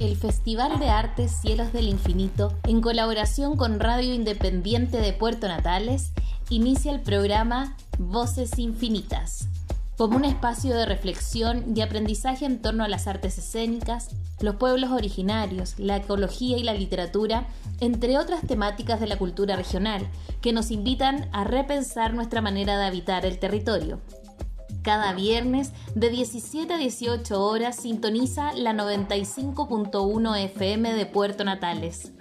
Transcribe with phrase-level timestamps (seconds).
[0.00, 6.12] el Festival de Artes Cielos del Infinito, en colaboración con Radio Independiente de Puerto Natales,
[6.48, 9.46] inicia el programa Voces Infinitas,
[9.98, 14.08] como un espacio de reflexión y aprendizaje en torno a las artes escénicas,
[14.40, 17.46] los pueblos originarios, la ecología y la literatura,
[17.80, 20.08] entre otras temáticas de la cultura regional,
[20.40, 24.00] que nos invitan a repensar nuestra manera de habitar el territorio.
[24.82, 32.12] Cada viernes de 17 a 18 horas sintoniza la 95.1 FM de Puerto Natales.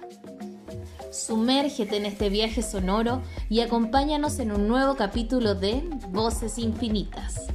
[1.11, 7.47] Sumérgete en este viaje sonoro y acompáñanos en un nuevo capítulo de Voces Infinitas.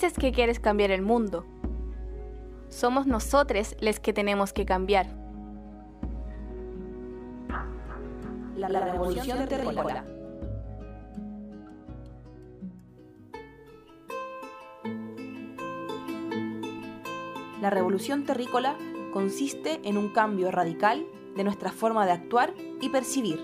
[0.00, 1.44] Dices que quieres cambiar el mundo.
[2.70, 5.08] Somos nosotros los que tenemos que cambiar.
[8.56, 10.06] La, revolución terrícola.
[17.60, 18.78] La revolución terrícola
[19.12, 21.04] consiste en un cambio radical
[21.36, 23.38] de nuestra forma de actuar y percibir.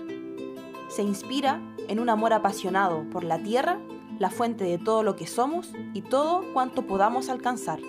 [0.87, 3.79] Se inspira en un amor apasionado por la tierra
[4.19, 7.79] la fuente de todo lo que somos y todo cuanto podamos alcanzar.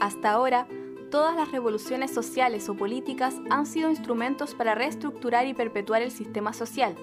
[0.00, 0.66] Hasta ahora,
[1.10, 6.52] todas las revoluciones sociales o políticas han sido instrumentos para reestructurar y perpetuar el sistema
[6.52, 6.96] social,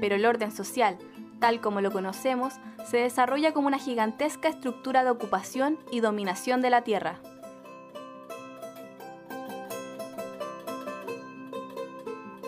[0.00, 0.98] pero el orden social,
[1.40, 2.54] tal como lo conocemos,
[2.84, 7.20] se desarrolla como una gigantesca estructura de ocupación y dominación de la tierra.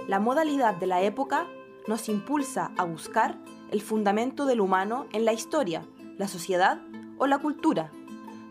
[0.09, 1.47] La modalidad de la época
[1.87, 3.39] nos impulsa a buscar
[3.73, 5.87] el fundamento del humano en la historia,
[6.19, 6.81] la sociedad
[7.19, 7.91] o la cultura,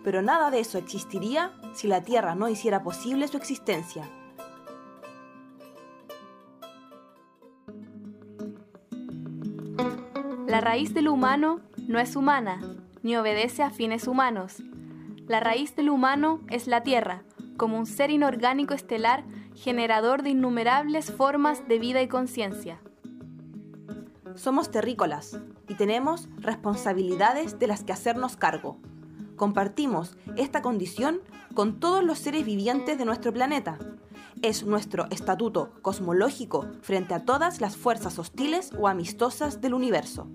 [0.04, 4.10] pero nada de eso existiría si la Tierra no hiciera posible su existencia.
[10.48, 12.60] La raíz del humano no es humana,
[13.04, 14.62] ni obedece a fines humanos.
[15.28, 17.24] La raíz del humano es la Tierra,
[17.58, 19.24] como un ser inorgánico estelar
[19.56, 22.80] generador de innumerables formas de vida y conciencia.
[24.36, 25.38] Somos terrícolas
[25.68, 28.78] y tenemos responsabilidades de las que hacernos cargo.
[29.36, 31.22] Compartimos esta condición
[31.54, 33.78] con todos los seres vivientes de nuestro planeta.
[34.42, 40.28] Es nuestro estatuto cosmológico frente a todas las fuerzas hostiles o amistosas del universo.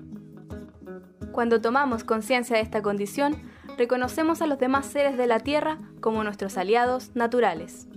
[1.32, 3.36] Cuando tomamos conciencia de esta condición,
[3.76, 7.88] reconocemos a los demás seres de la Tierra como nuestros aliados naturales.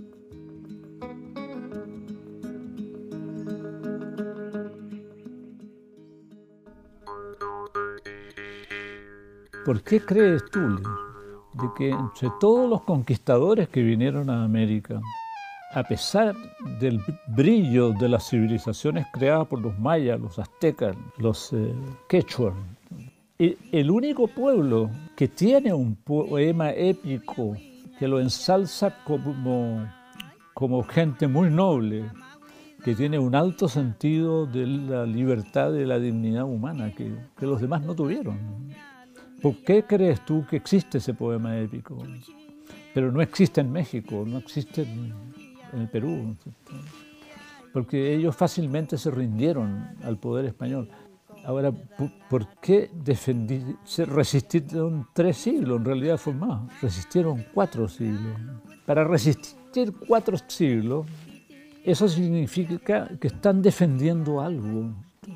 [9.70, 15.00] ¿Por qué crees tú, de que entre todos los conquistadores que vinieron a América,
[15.72, 16.34] a pesar
[16.80, 21.72] del brillo de las civilizaciones creadas por los mayas, los aztecas, los eh,
[22.08, 22.52] quechua,
[23.38, 27.56] el único pueblo que tiene un poema épico
[27.96, 29.86] que lo ensalza como,
[30.52, 32.10] como gente muy noble,
[32.82, 37.82] que tiene un alto sentido de la libertad de la dignidad humana que los demás
[37.82, 38.36] no tuvieron.
[39.42, 41.98] ¿Por qué crees tú que existe ese poema épico?
[42.92, 45.14] Pero no existe en México, no existe en,
[45.72, 46.36] el Perú.
[47.72, 50.90] Porque ellos fácilmente se rindieron al poder español.
[51.44, 51.72] Ahora,
[52.28, 53.64] ¿por qué defendí,
[54.06, 55.78] resistieron tres siglos?
[55.78, 58.36] En realidad fue más, resistieron cuatro siglos.
[58.84, 61.06] Para resistir cuatro siglos,
[61.82, 64.92] eso significa que están defendiendo algo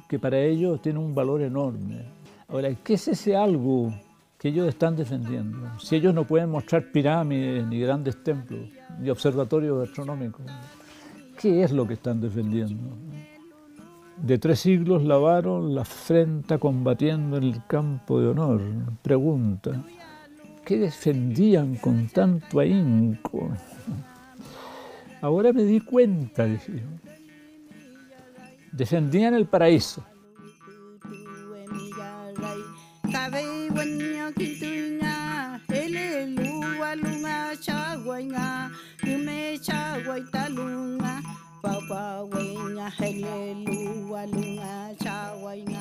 [0.09, 2.05] que para ellos tiene un valor enorme.
[2.49, 3.93] Ahora, ¿qué es ese algo
[4.39, 5.79] que ellos están defendiendo?
[5.79, 8.69] Si ellos no pueden mostrar pirámides, ni grandes templos,
[9.01, 10.45] ni observatorios astronómicos,
[11.41, 12.97] ¿qué es lo que están defendiendo?
[14.19, 18.61] De tres siglos lavaron la frente combatiendo en el campo de honor.
[19.03, 19.83] Pregunta,
[20.65, 23.49] ¿qué defendían con tanto ahínco?
[25.21, 26.83] Ahora me di cuenta, decía.
[28.71, 30.05] Defendían el paraíso
[33.15, 34.75] tabe wanya you.
[35.71, 38.71] ele luwa lunga chaguaña
[39.07, 41.23] yume chaguaita lunga
[41.63, 45.74] papa wenya hele luwa lunga chaguaña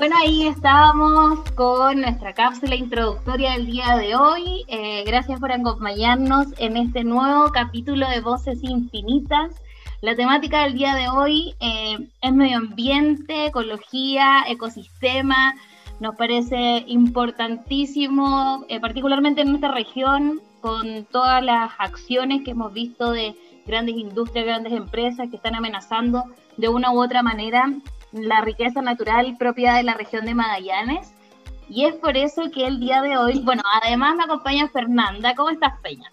[0.00, 4.64] Bueno, ahí estábamos con nuestra cápsula introductoria del día de hoy.
[4.66, 9.50] Eh, gracias por acompañarnos en este nuevo capítulo de Voces Infinitas.
[10.00, 15.54] La temática del día de hoy eh, es medio ambiente, ecología, ecosistema.
[16.00, 23.12] Nos parece importantísimo, eh, particularmente en nuestra región, con todas las acciones que hemos visto
[23.12, 23.36] de
[23.66, 26.24] grandes industrias, grandes empresas que están amenazando
[26.56, 27.70] de una u otra manera
[28.12, 31.12] la riqueza natural propia de la región de Magallanes.
[31.68, 35.34] Y es por eso que el día de hoy, bueno, además me acompaña Fernanda.
[35.36, 36.10] ¿Cómo estás, Peña?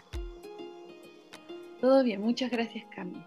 [1.82, 3.24] Todo bien, muchas gracias, Cami.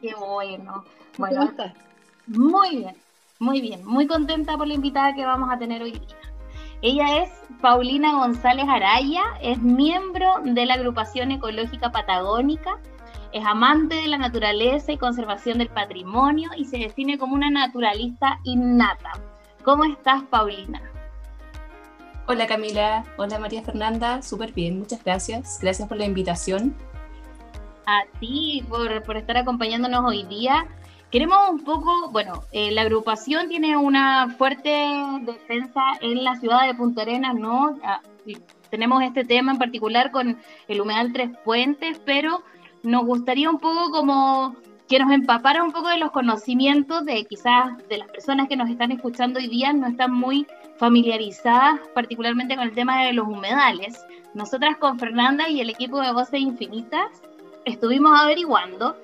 [0.00, 0.84] Qué bueno.
[1.16, 1.74] Bueno, ¿Cómo estás?
[2.26, 2.96] Muy bien,
[3.38, 3.84] muy bien.
[3.84, 6.16] Muy contenta por la invitada que vamos a tener hoy día.
[6.82, 7.30] Ella es
[7.60, 12.78] Paulina González Araya, es miembro de la agrupación ecológica patagónica
[13.32, 18.40] es amante de la naturaleza y conservación del patrimonio y se define como una naturalista
[18.44, 19.12] innata.
[19.64, 20.80] ¿Cómo estás, Paulina?
[22.26, 25.58] Hola Camila, hola María Fernanda, súper bien, muchas gracias.
[25.60, 26.74] Gracias por la invitación.
[27.86, 30.66] A ti por, por estar acompañándonos hoy día.
[31.10, 34.70] Queremos un poco, bueno, eh, la agrupación tiene una fuerte
[35.22, 37.78] defensa en la ciudad de Punta Arenas, ¿no?
[37.82, 38.02] Ah,
[38.68, 40.38] tenemos este tema en particular con
[40.68, 42.42] el humedal Tres Puentes, pero
[42.88, 44.56] nos gustaría un poco como
[44.88, 48.70] que nos empapara un poco de los conocimientos de quizás de las personas que nos
[48.70, 50.46] están escuchando hoy día no están muy
[50.78, 54.02] familiarizadas particularmente con el tema de los humedales.
[54.32, 57.10] Nosotras con Fernanda y el equipo de Voces Infinitas
[57.66, 58.96] estuvimos averiguando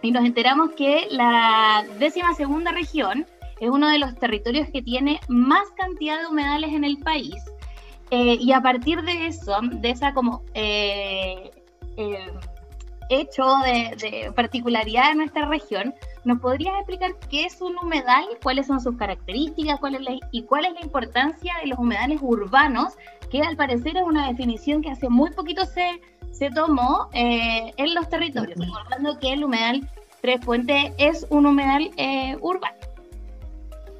[0.00, 3.26] y nos enteramos que la décima segunda región
[3.60, 7.34] es uno de los territorios que tiene más cantidad de humedales en el país.
[8.10, 11.50] Eh, y a partir de eso, de esa como eh,
[11.98, 12.30] eh,
[13.08, 15.94] hecho de, particularidad de nuestra región,
[16.24, 20.00] ¿nos podrías explicar qué es un humedal, cuáles son sus características cuál es
[20.32, 22.94] y cuál es la importancia de los humedales urbanos,
[23.30, 26.00] que al parecer es una definición que hace muy poquito se,
[26.32, 29.88] se tomó eh, en los territorios, recordando que el humedal
[30.20, 32.76] Tres Puentes es un humedal eh, urbano.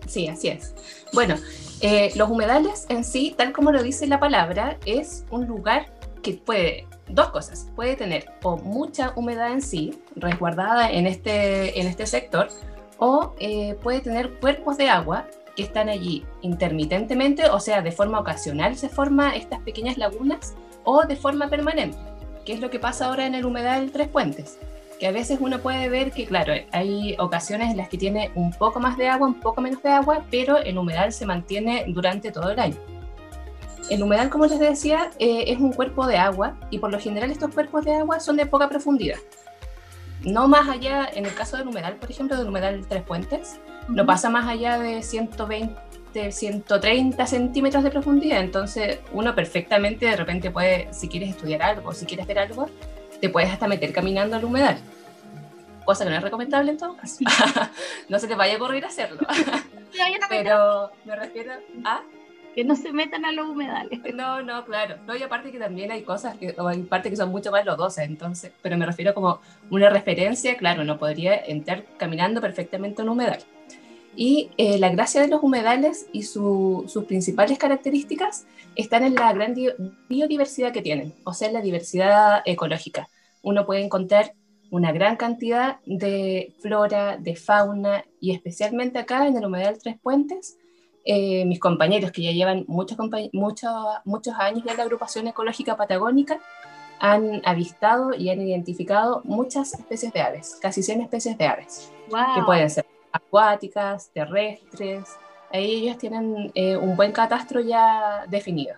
[0.07, 0.75] Sí, así es.
[1.13, 1.37] Bueno,
[1.81, 5.87] eh, los humedales en sí, tal como lo dice la palabra, es un lugar
[6.23, 7.69] que puede dos cosas.
[7.75, 12.49] Puede tener o mucha humedad en sí, resguardada en este, en este sector,
[12.99, 18.21] o eh, puede tener cuerpos de agua que están allí intermitentemente, o sea, de forma
[18.21, 20.55] ocasional se forman estas pequeñas lagunas,
[20.85, 21.99] o de forma permanente,
[22.45, 24.59] que es lo que pasa ahora en el humedal Tres Puentes,
[25.01, 28.53] que a veces uno puede ver que, claro, hay ocasiones en las que tiene un
[28.53, 32.31] poco más de agua, un poco menos de agua, pero el humedal se mantiene durante
[32.31, 32.77] todo el año.
[33.89, 37.31] El humedal, como les decía, eh, es un cuerpo de agua y por lo general
[37.31, 39.19] estos cuerpos de agua son de poca profundidad.
[40.23, 44.05] No más allá, en el caso del humedal, por ejemplo, del humedal Tres Puentes, no
[44.05, 48.41] pasa más allá de 120, 130 centímetros de profundidad.
[48.41, 52.69] Entonces, uno perfectamente de repente puede, si quieres estudiar algo, si quieres ver algo,
[53.21, 54.79] te puedes hasta meter caminando al humedal.
[55.85, 57.19] Cosa que no es recomendable en todo caso.
[58.09, 59.21] no se te vaya a ocurrir hacerlo.
[60.29, 61.53] Pero me refiero
[61.85, 62.03] a
[62.57, 64.01] que no se metan a los humedales.
[64.17, 64.97] No, no, claro.
[65.07, 68.07] No, y aparte que también hay cosas que, o hay que son mucho más lodosas,
[68.07, 73.13] entonces, pero me refiero como una referencia, claro, no podría entrar caminando perfectamente en un
[73.13, 73.41] humedal.
[74.17, 79.55] Y eh, la gracia de los humedales y sus principales características están en la gran
[80.09, 83.09] biodiversidad que tienen, o sea, la diversidad ecológica.
[83.43, 84.33] Uno puede encontrar
[84.71, 90.57] una gran cantidad de flora, de fauna, y especialmente acá en el humedal Tres Puentes,
[91.09, 92.99] eh, mis compañeros que ya llevan muchos,
[93.33, 93.73] muchos,
[94.05, 96.41] muchos años en la agrupación ecológica patagónica
[96.99, 102.43] han avistado y han identificado muchas especies de aves, casi 100 especies de aves, que
[102.43, 105.05] pueden ser acuáticas, terrestres.
[105.53, 108.75] Ahí ellos tienen eh, un buen catastro ya definido.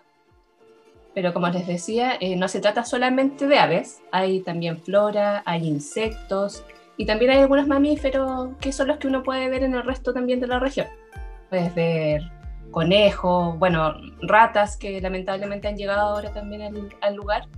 [1.15, 5.67] Pero como les decía, eh, no se trata solamente de aves, hay también flora, hay
[5.67, 6.63] insectos
[6.99, 10.13] y también hay algunos mamíferos que son los que uno puede ver en el resto
[10.13, 10.89] también de la región
[11.49, 12.23] puedes ver
[12.71, 17.49] conejos, bueno, ratas que lamentablemente han llegado ahora también al, lugar,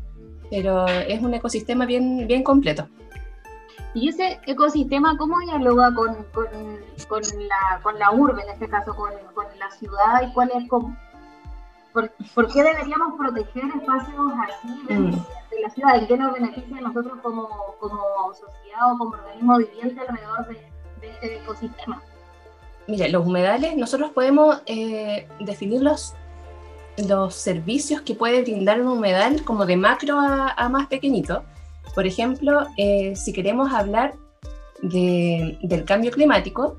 [0.51, 2.89] pero es un ecosistema bien, bien completo.
[3.93, 6.47] ¿Y ese ecosistema cómo dialoga con, con,
[7.09, 10.23] con, la, con la urbe, en este caso, con, con la ciudad?
[10.23, 10.97] ¿Y cuál es como,
[11.93, 15.11] por, qué deberíamos proteger espacios así de, mm.
[15.11, 15.97] de, la ciudad?
[15.97, 17.49] ¿En qué nos beneficia a nosotros como,
[17.81, 17.99] como
[18.33, 20.55] sociedad o como organismo viviente alrededor de,
[21.01, 22.01] de este ecosistema?
[22.91, 26.15] Mire, los humedales, nosotros podemos eh, definir los,
[27.07, 31.45] los servicios que puede brindar un humedal como de macro a, más pequeñito.
[31.95, 34.15] Por ejemplo, eh, si queremos hablar
[34.83, 36.79] del cambio climático,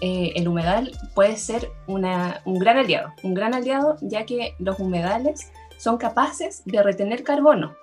[0.00, 5.50] eh, el humedal puede ser un gran aliado, un gran aliado ya que los humedales
[5.76, 7.74] son capaces de retener carbono.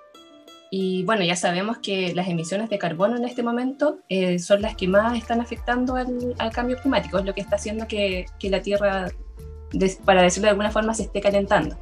[0.70, 4.74] Y bueno, ya sabemos que las emisiones de carbono en este momento eh, son las
[4.76, 9.08] que más están afectando al, cambio climático, es lo que está haciendo que, la Tierra,
[10.04, 11.76] para decirlo de alguna forma, se esté calentando.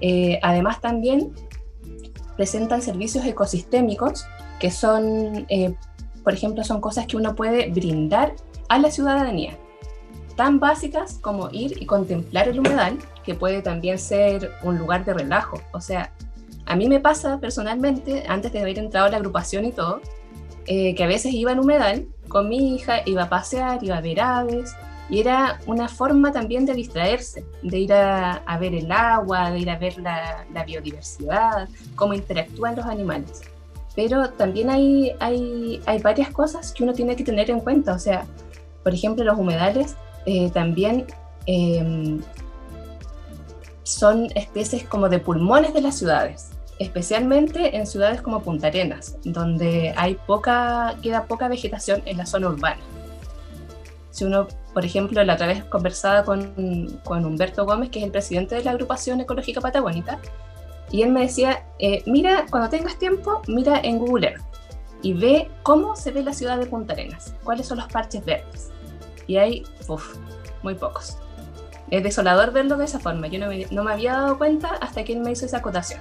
[0.00, 1.32] Eh, además también
[2.36, 4.26] presentan servicios ecosistémicos
[4.58, 5.46] que son,
[6.24, 8.34] por ejemplo, son cosas que uno puede brindar
[8.68, 9.58] a la ciudadanía,
[10.36, 15.12] tan básicas como ir y contemplar el humedal, que puede también ser un lugar de
[15.12, 15.60] relajo.
[15.72, 16.12] O sea,
[16.66, 20.00] a mí me pasa personalmente, antes de haber entrado a la agrupación y todo,
[20.66, 24.00] eh, que a veces iba al humedal con mi hija, iba a pasear, iba a
[24.00, 24.74] ver aves,
[25.08, 29.70] y era una forma también de distraerse, de ir a, ver el agua, de ir
[29.70, 33.42] a ver la, la, biodiversidad, cómo interactúan los animales.
[33.96, 37.98] Pero también hay, hay, hay varias cosas que uno tiene que tener en cuenta, o
[37.98, 38.24] sea,
[38.84, 41.06] por ejemplo, los humedales eh, también
[41.46, 42.20] em,
[43.82, 49.94] son especies como de pulmones de las ciudades, especialmente en ciudades como Punta Arenas, donde
[49.96, 52.80] hay poca, queda poca vegetación en la zona urbana.
[54.10, 58.10] Si uno, por ejemplo, la otra vez conversaba con, con Humberto Gómez, que es el
[58.10, 60.18] presidente de la agrupación ecológica patagónica,
[60.90, 64.42] y él me decía, eh, mira, cuando tengas tiempo, mira en Google Earth
[65.02, 68.70] y ve cómo se ve la ciudad de Punta Arenas, cuáles son los parches verdes.
[69.26, 70.16] Y hay, uff,
[70.62, 71.16] muy pocos.
[71.90, 73.26] Es desolador verlo de esa forma.
[73.26, 76.00] Yo no me, no me, había dado cuenta hasta que él me hizo esa acotación.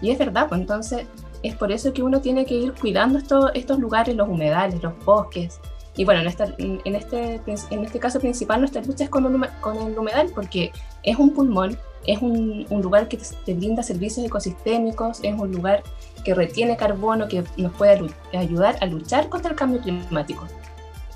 [0.00, 1.06] Y es verdad, pues entonces
[1.42, 4.92] es por eso que uno tiene que ir cuidando esto, estos lugares, los humedales, los
[5.04, 5.60] bosques.
[5.96, 9.76] Y bueno, en, esta, en, este, en este caso principal nuestra lucha es con, con
[9.76, 10.70] el humedal porque
[11.02, 15.82] es un pulmón, es un, un, lugar que te brinda servicios ecosistémicos, es un lugar
[16.24, 18.00] que retiene carbono, que nos puede
[18.32, 20.46] ayudar a luchar contra el cambio climático.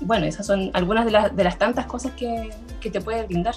[0.01, 2.49] Bueno, esas son algunas de, las, de las tantas cosas que,
[2.81, 3.55] que, te puede brindar.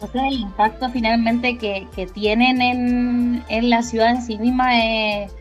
[0.00, 4.78] O sea, el impacto finalmente que, que tienen en, en, la ciudad en sí misma
[4.78, 5.32] es,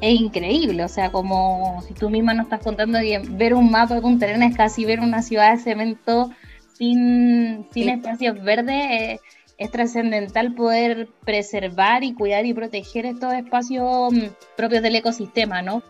[0.00, 0.84] es, increíble.
[0.84, 4.18] O sea, como si tú misma nos estás contando que ver un mapa de un
[4.18, 6.30] terreno es casi ver una ciudad de cemento
[6.74, 9.20] sin, sin espacios verdes.
[9.56, 14.26] es trascendental poder preservar y cuidar y proteger estos espacios mm,
[14.56, 15.82] propios del ecosistema, ¿no?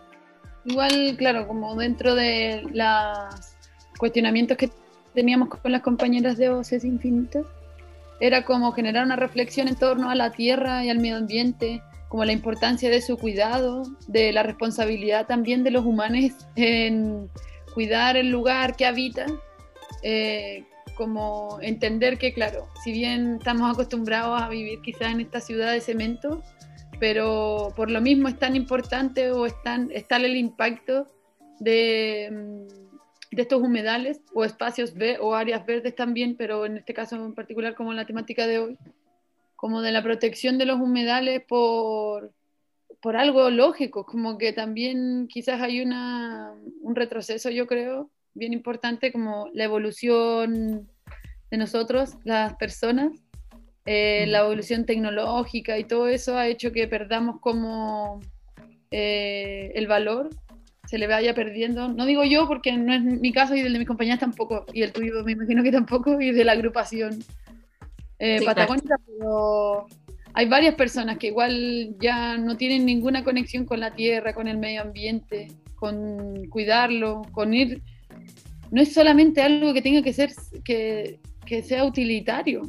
[0.65, 3.55] Igual, claro, como dentro de los
[3.97, 4.69] cuestionamientos que
[5.13, 7.45] teníamos con las compañeras de Voces Infinitas,
[8.19, 12.25] era como generar una reflexión en torno a la tierra y al medio ambiente, como
[12.25, 17.29] la importancia de su cuidado, de la responsabilidad también de los humanos en
[17.73, 19.39] cuidar el lugar que habitan,
[20.01, 20.63] eh,
[20.95, 25.81] como entender que, claro, si bien estamos acostumbrados a vivir quizás en esta ciudad de
[25.81, 26.41] cemento,
[26.99, 31.07] pero por lo mismo es tan importante o es, tan, tal el impacto
[31.59, 32.86] de, mm,
[33.31, 37.75] de, estos humedales o espacios o áreas verdes también, pero en este caso en particular
[37.75, 38.77] como en la temática de hoy,
[39.55, 42.31] como de la protección de los humedales por,
[43.01, 49.11] por algo lógico, como que también quizás hay una, un retroceso, yo creo, bien importante,
[49.11, 50.87] como la evolución
[51.49, 53.11] de nosotros, las personas,
[53.85, 58.19] eh, la evolución tecnológica y todo eso ha hecho que perdamos como
[58.91, 60.29] eh, el valor,
[60.87, 61.89] se le vaya perdiendo.
[61.89, 64.81] No digo yo porque no es mi caso y el de mis compañeras tampoco, y
[64.81, 67.23] el tuyo me imagino que tampoco, y de la agrupación
[68.19, 69.85] eh, patagónica, pero
[70.33, 74.57] hay varias personas que igual ya no tienen ninguna conexión con la tierra, con el
[74.57, 77.81] medio ambiente, con cuidarlo, con ir...
[78.71, 80.31] No es solamente algo que tenga que ser,
[80.63, 82.63] que, que sea utilitario,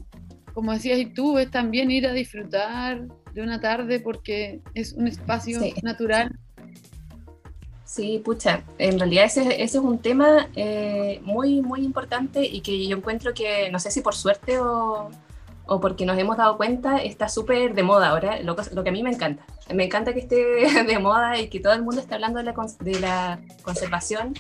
[0.55, 5.07] como decías y tú, es también ir a disfrutar de una tarde porque es un
[5.07, 6.37] espacio natural.
[7.89, 12.87] Sí, pucha, en realidad ese, ese es un tema eh, muy, muy importante y que
[12.87, 15.09] yo encuentro que, no sé si por suerte o,
[15.65, 18.93] o porque nos hemos dado cuenta, está súper de moda ahora, lo, lo, que a
[18.93, 19.43] mí me encanta.
[19.73, 20.37] Me encanta que esté
[20.87, 24.35] de moda y que todo el mundo esté hablando de la, de la conservación,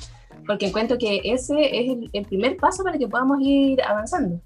[0.46, 4.42] porque encuentro que ese es el, el primer paso para que podamos ir avanzando.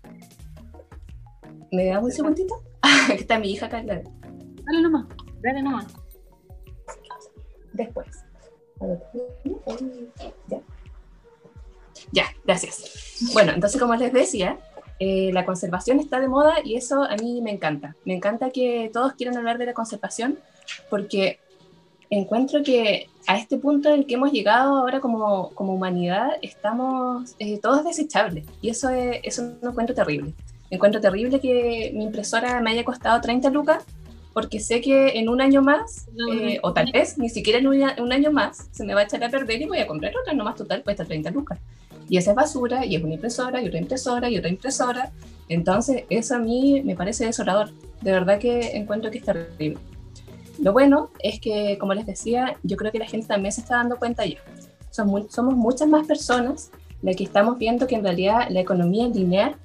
[1.73, 2.55] ¿Me das un segundito?
[2.83, 3.83] Aquí está mi hija acá.
[3.83, 5.07] Dale nomás,
[5.43, 5.87] dale nomás.
[7.73, 8.32] Después.
[12.11, 12.25] Ya.
[12.45, 13.31] Gracias.
[13.33, 14.59] Bueno, entonces como les decía,
[14.99, 17.97] eh, la conservación está de moda y eso a mí me encanta.
[18.05, 20.39] Me encanta que todos quieran hablar de la conservación
[20.91, 21.39] porque
[22.11, 27.35] encuentro que a este punto en el que hemos llegado ahora como, como humanidad estamos
[27.39, 30.35] eh, todos desechables y eso es, eso un encuentro terrible
[30.69, 33.85] encuentro terrible que mi impresora me haya costado 30 lucas
[34.33, 38.13] porque sé que en un año más, eh, o tal vez ni siquiera en un,
[38.13, 40.57] año más, se me va a echar a perder y voy a comprar otra, nomás
[40.57, 41.59] total cuesta 30 lucas.
[42.09, 45.13] Y esa es basura, y es una impresora, y otra impresora, y otra impresora.
[45.49, 47.71] Entonces, eso a mí me parece desolador.
[48.01, 49.79] De verdad que encuentro que es terrible.
[50.59, 53.77] Lo bueno es que, como les decía, yo creo que la gente también se está
[53.77, 54.39] dando cuenta ya.
[54.91, 56.71] Somos, somos muchas más personas
[57.03, 59.57] las que estamos viendo que en realidad la economía lineal,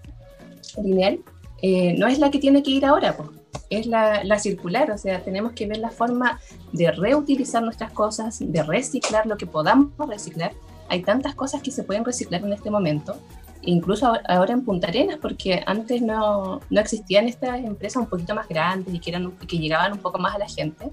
[0.81, 1.19] lineal
[1.61, 3.29] eh, no es la que tiene que ir ahora, pues
[3.69, 6.39] es la, la, circular, o sea, tenemos que ver la forma
[6.71, 10.53] de reutilizar nuestras cosas, de reciclar lo que podamos reciclar.
[10.89, 13.17] Hay tantas cosas que se pueden reciclar en este momento,
[13.61, 18.47] incluso ahora en Punta Arenas, porque antes no, no existían estas empresas un poquito más
[18.47, 20.89] grandes y que, eran, que llegaban un poco más a la gente,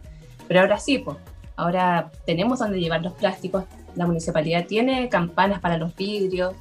[0.49, 1.17] pero ahora sí, pues,
[1.57, 6.55] ahora tenemos donde llevar los plásticos, la municipalidad tiene campanas para los vidrios,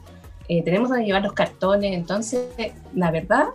[0.48, 2.46] eh, tenemos donde llevar los cartones, entonces,
[2.94, 3.48] la verdad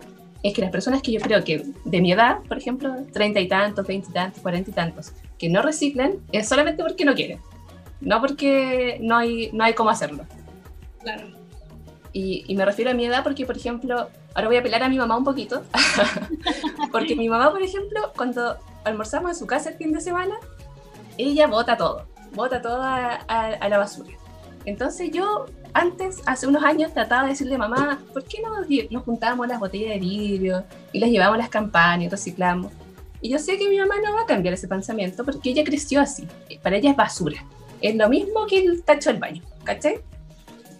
[0.43, 3.47] es que las personas que yo creo que de mi edad, por ejemplo, treinta y
[3.47, 7.39] tantos, veinte y tantos, cuarenta y tantos, que no reciclan, es solamente porque no quieren,
[8.01, 10.25] no porque no hay, no hay cómo hacerlo.
[11.01, 11.27] Claro.
[12.13, 14.89] Y, y me refiero a mi edad porque, por ejemplo, ahora voy a apelar a
[14.89, 15.63] mi mamá un poquito,
[16.91, 20.35] porque mi mamá, por ejemplo, cuando almorzamos en su casa el fin de semana,
[21.17, 24.11] ella bota todo, bota todo a, a la basura.
[24.65, 28.49] Entonces yo antes, hace unos años, trataba de decirle a mamá, ¿por qué no
[28.89, 32.71] nos juntábamos las botellas de vidrio y las llevamos a las campañas y reciclamos?
[33.21, 36.01] Y yo sé que mi mamá no va a cambiar ese pensamiento porque ella creció
[36.01, 36.27] así.
[36.63, 37.43] Para ella es basura.
[37.81, 39.99] Es lo mismo que el tacho del baño, ¿cachai?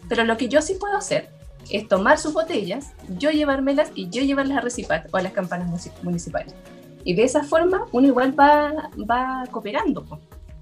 [0.08, 1.29] Pero lo que yo sí puedo hacer
[1.69, 5.91] es tomar sus botellas, yo llevármelas y yo llevarlas a Recipat o a las campanas
[6.01, 6.53] municipales.
[7.03, 10.05] Y de esa forma uno igual va, va cooperando.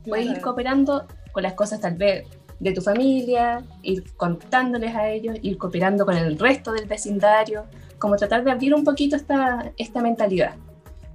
[0.06, 2.28] Puede ir cooperando con las cosas tal vez
[2.60, 7.66] de tu familia, ir contándoles a ellos, ir cooperando con el resto del vecindario,
[8.00, 10.56] como tratar de abrir un poquito esta, esta mentalidad.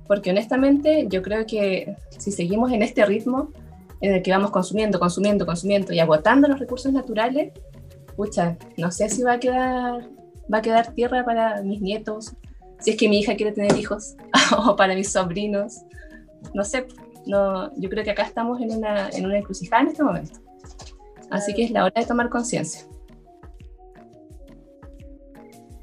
[0.07, 3.51] Porque honestamente yo creo que si seguimos en este ritmo
[4.01, 7.53] en el que vamos consumiendo, consumiendo, consumiendo y agotando los recursos naturales,
[8.17, 10.09] pucha, no sé si va a quedar,
[10.53, 12.33] va a quedar tierra para mis nietos,
[12.81, 14.17] si es que mi hija quiere tener hijos,
[14.67, 15.83] o para mis sobrinos,
[16.53, 16.87] no sé,
[17.27, 20.41] no, yo creo que acá estamos en una, en una encrucijada en este momento.
[21.33, 22.83] Así que es la hora de tomar conciencia.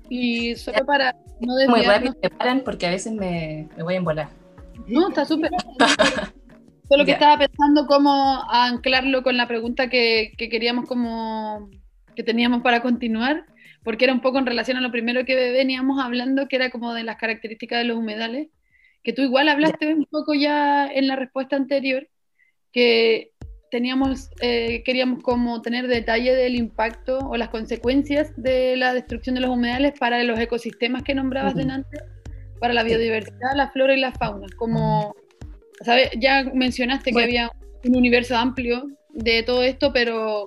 [0.07, 1.53] Y solo para no.
[1.67, 4.29] Muy rápido me paran porque a veces me, me voy a embolar.
[4.87, 5.49] No, está súper.
[6.87, 11.69] Solo que estaba pensando cómo anclarlo con la pregunta que, que, queríamos como
[12.15, 13.45] que teníamos para continuar,
[13.83, 16.93] porque era un poco en relación a lo primero que veníamos hablando, que era como
[16.95, 18.49] de las características de los humedales,
[19.03, 22.07] que tú igual hablaste un poco ya en la respuesta anterior,
[22.71, 23.33] que
[23.69, 29.41] teníamos, eh, queríamos como tener detalle del impacto o las consecuencias de la destrucción de
[29.41, 31.99] los humedales para los ecosistemas que nombrabas delante,
[32.59, 34.47] para la biodiversidad, la flora y la fauna.
[34.57, 35.15] Como,
[35.81, 36.09] ¿sabes?
[36.17, 37.51] Ya mencionaste que había
[37.83, 40.45] un universo amplio de todo esto, pero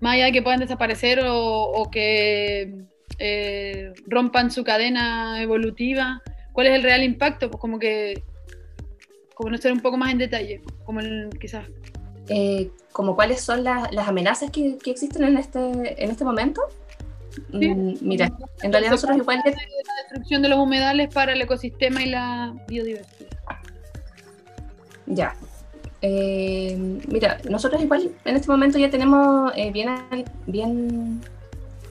[0.00, 2.74] más allá de que puedan desaparecer o, que
[3.18, 7.50] eh, rompan su cadena evolutiva, ¿cuál es el real impacto?
[7.50, 8.22] Pues como que
[9.34, 11.00] conocer un poco más en detalle, como
[11.40, 11.64] quizás
[12.28, 16.62] eh, como cuáles son las amenazas que, existen en este, en este momento.
[17.52, 18.30] Mm, mira,
[18.62, 19.42] en realidad nosotros igual...
[19.44, 19.52] La
[20.02, 23.30] destrucción de los humedales para el ecosistema y la biodiversidad.
[25.06, 25.34] Ya.
[26.02, 29.98] Eh, mira, nosotros igual en este momento ya tenemos eh, bien,
[30.46, 31.20] bien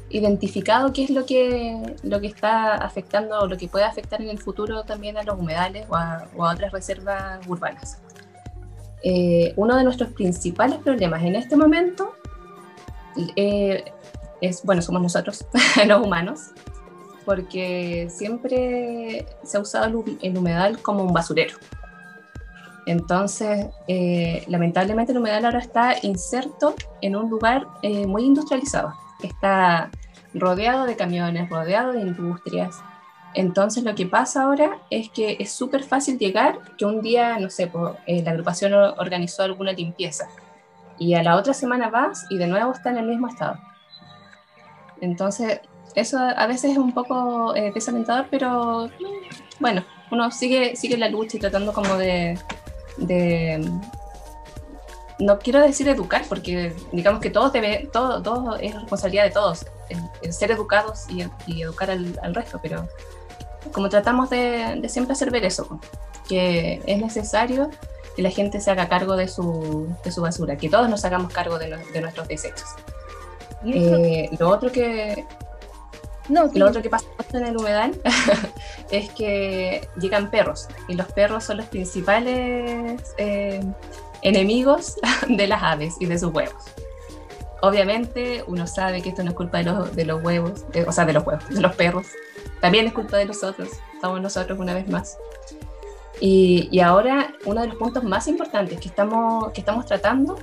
[0.09, 4.29] identificado qué es lo que, lo que está afectando o lo que puede afectar en
[4.29, 7.99] el futuro también a los humedales o a otras reservas urbanas.
[9.03, 12.13] Eh, uno de nuestros principales problemas en este momento
[13.35, 13.83] eh,
[14.41, 15.45] es, bueno, somos nosotros,
[15.87, 16.51] los humanos,
[17.25, 21.57] porque siempre se ha usado el, humedal como un basurero.
[22.85, 27.65] Entonces, eh, lamentablemente el humedal ahora está inserto en un lugar
[28.07, 28.93] muy industrializado.
[29.21, 29.89] Está
[30.33, 32.81] rodeado de camiones, rodeado de industrias,
[33.33, 37.49] entonces lo que pasa ahora es que es súper fácil llegar, que un día, no
[37.49, 37.71] sé,
[38.05, 40.27] eh, la agrupación organizó alguna limpieza
[40.99, 43.57] y a la otra semana vas y de nuevo está en el mismo estado.
[45.01, 45.61] Entonces
[45.95, 48.89] eso a veces es un poco eh, desalentador, pero
[49.59, 52.37] bueno, uno sigue, sigue la lucha y tratando como de,
[55.19, 59.65] no quiero decir educar, porque digamos que todos debe, todo, todo es responsabilidad de todos,
[60.21, 62.87] el, ser educados y, educar al, resto, pero
[63.73, 65.79] como tratamos de, siempre hacer ver eso,
[66.27, 67.69] que es necesario
[68.15, 71.33] que la gente se haga cargo de su, de su basura, que todos nos hagamos
[71.33, 71.67] cargo de,
[71.99, 72.69] nuestros desechos.
[73.65, 75.25] Eh, lo otro que...
[76.29, 77.99] No, Lo otro que pasa en el humedal
[78.91, 83.61] es que llegan perros y los perros son los principales eh,
[84.21, 84.95] enemigos
[85.27, 86.63] de las aves y de sus huevos.
[87.65, 91.05] Obviamente uno sabe que esto no es culpa de los, de los huevos, o sea,
[91.05, 92.07] de los huevos, de los perros.
[92.59, 93.69] También es culpa de nosotros,
[94.01, 95.17] somos nosotros una vez más.
[96.19, 100.37] Y, y, ahora uno de los puntos más importantes que estamos, que estamos tratando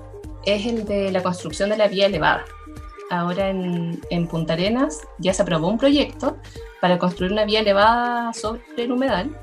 [0.44, 2.44] es el de la construcción de la vía elevada
[3.10, 6.38] ahora en, en, Punta Arenas ya se aprobó un proyecto
[6.80, 9.36] para construir una vía elevada sobre el humedal,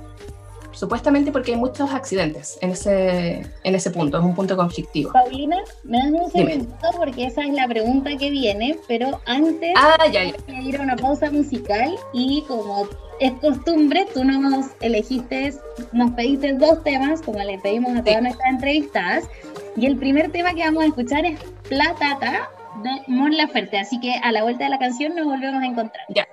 [0.78, 5.12] supuestamente porque hay muchos accidentes en ese, en ese punto, es un punto conflictivo.
[5.12, 9.98] Paulina, me das un segundo porque esa es la pregunta que viene, pero antes ah,
[10.12, 10.36] ya, ya.
[10.46, 12.88] voy a ir a una pausa musical y como
[13.20, 15.54] es costumbre, tú nos elegiste,
[15.92, 19.24] nos pediste dos temas, como le pedimos a todas nuestras entrevistadas,
[19.76, 22.50] y el primer tema que vamos a escuchar es Platata
[22.84, 23.80] de Mon Laferte.
[23.80, 26.06] Así que a la vuelta de la canción nos volvemos a encontrar.
[26.10, 26.28] Ya.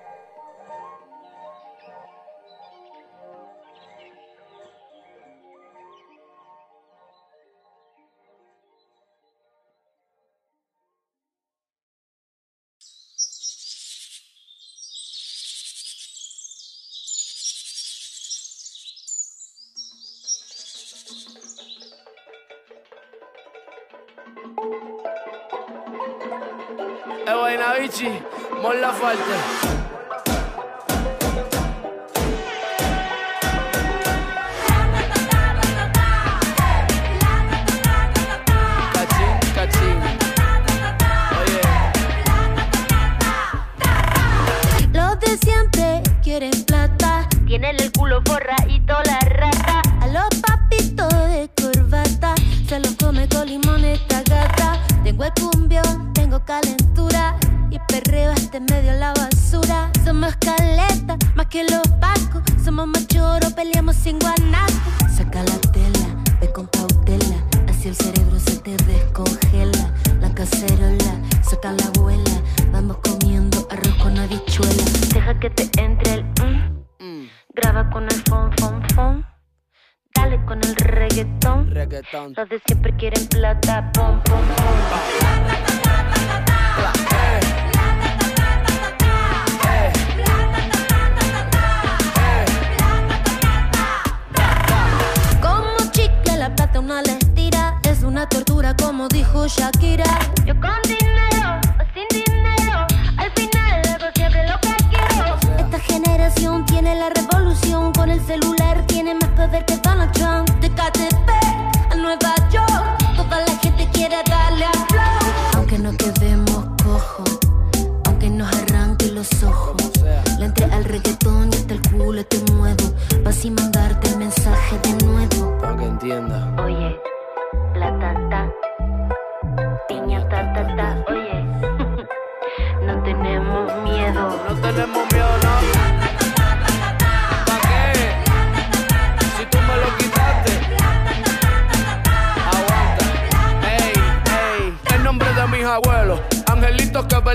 [27.27, 28.23] Eh e voi Navici,
[28.61, 29.84] molla forte.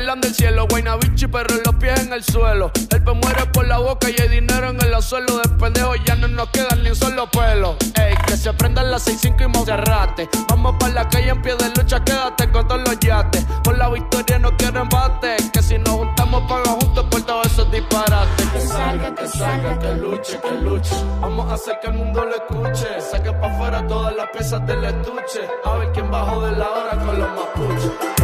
[0.09, 2.71] Del cielo, Guaynabichi, pero los pies en el suelo.
[2.89, 5.37] El pe muere por la boca y hay dinero en el suelo.
[5.37, 7.77] De pendejo ya no nos quedan ni un solo pelo.
[7.93, 10.27] Ey, que se prendan las 6-5 y Monserrate.
[10.49, 13.45] Vamos para la calle en pie de lucha, quédate con todos los yates.
[13.63, 15.37] Por la victoria no quiero embate.
[15.53, 18.47] Que si nos juntamos, paga juntos por todos esos disparates.
[18.47, 20.95] Que salga, que salga, que luche, que luche.
[21.21, 22.99] Vamos a hacer que el mundo lo escuche.
[22.99, 25.47] Saque para afuera todas las piezas del estuche.
[25.65, 28.18] A ver quién bajó de la hora con los mapuches.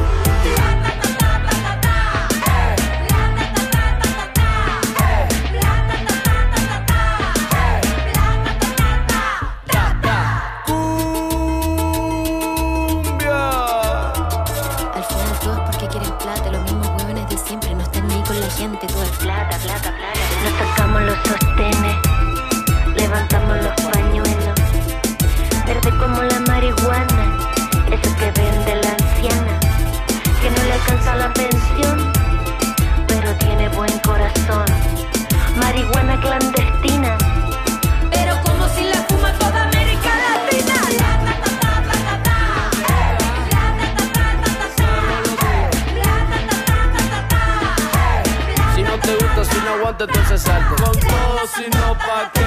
[50.03, 50.43] Entonces.
[50.43, 52.41] Con todo, si no, pa' qué.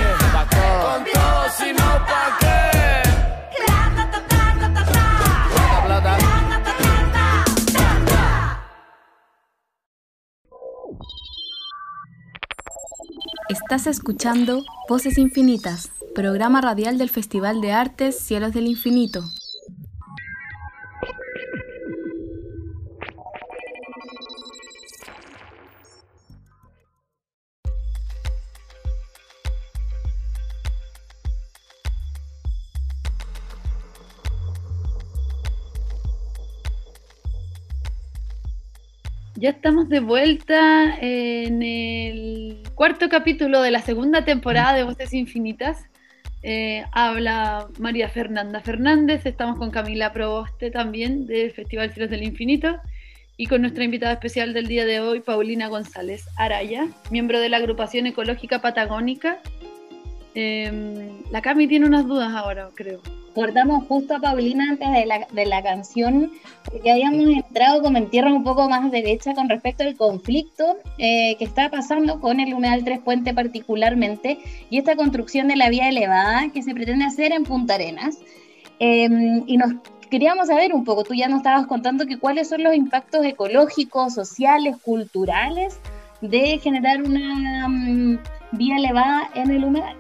[0.85, 2.49] Con todo, si no, pa' qué.
[13.49, 19.25] Estás escuchando Voces Infinitas, programa radial del Festival de Artes Cielos del Infinito.
[39.41, 45.85] Ya estamos de vuelta en el cuarto capítulo de la segunda temporada de Voces Infinitas.
[46.43, 52.81] Eh, habla María Fernanda Fernández, estamos con Camila Proboste también del Festival Cielos del Infinito
[53.37, 57.59] y con nuestra invitada especial del día de hoy, Paulina González Araya, miembro de la
[57.59, 59.39] agrupación ecológica patagónica.
[60.35, 65.27] Eh, la Cami tiene unas dudas ahora, creo recordamos justo a Paulina antes de la,
[65.31, 66.33] de la canción,
[66.65, 71.37] porque habíamos entrado como en tierra un poco más derecha con respecto al conflicto eh,
[71.39, 74.39] que está pasando con el humedal Tres Puente particularmente,
[74.71, 78.19] y esta construcción de la vía elevada que se pretende hacer en Punta Arenas.
[78.81, 79.75] Em, y nos
[80.11, 84.15] queríamos saber un poco, tú ya nos estabas contando que cuáles son los impactos ecológicos,
[84.15, 85.79] sociales, culturales
[86.21, 88.19] de generar una mm,
[88.53, 89.97] vía elevada en el humedal.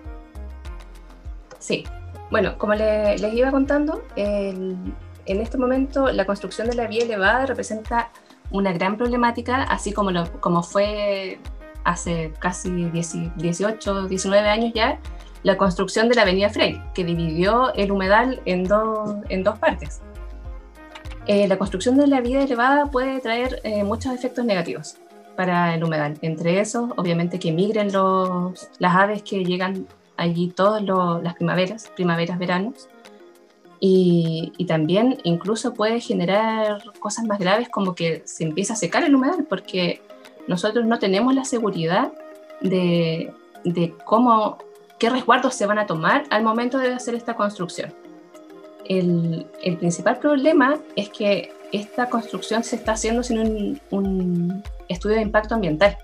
[1.58, 1.84] Sí,
[2.30, 4.94] bueno, como les iba contando, en
[5.26, 8.10] este momento la construcción de la vía elevada representa
[8.50, 10.10] una gran problemática, así como,
[10.40, 11.38] como fue
[11.84, 14.98] hace casi 18, 19 años ya,
[15.42, 18.68] la construcción de la avenida Frey, que dividió el humedal en,
[19.28, 20.00] en dos partes.
[21.26, 24.96] Eh, la construcción de la vía elevada puede traer eh, muchos efectos negativos
[25.36, 29.86] para el humedal, entre esos, obviamente, que migren los, las aves que llegan
[30.18, 30.82] allí todas
[31.22, 32.88] las primaveras, primaveras, veranos.
[33.80, 39.14] Y, también incluso puede generar cosas más graves como que se empieza a secar el
[39.14, 40.02] humedal porque
[40.48, 42.12] nosotros no tenemos la seguridad
[42.60, 43.32] de,
[43.64, 44.58] de cómo,
[44.98, 47.94] qué resguardos se van a tomar al momento de hacer esta construcción.
[48.84, 55.16] El, el, principal problema es que esta construcción se está haciendo sin un, un estudio
[55.16, 55.96] de impacto ambiental.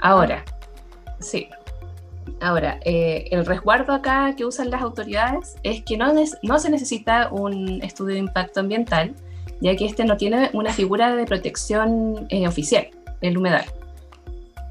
[0.00, 0.44] Ahora,
[1.18, 1.48] sí,
[2.40, 7.28] Ahora, eh, el resguardo acá que usan las autoridades es que no, no se necesita
[7.30, 9.14] un estudio de impacto ambiental,
[9.60, 12.88] ya que este no tiene una figura de protección eh, oficial,
[13.20, 13.66] el humedal.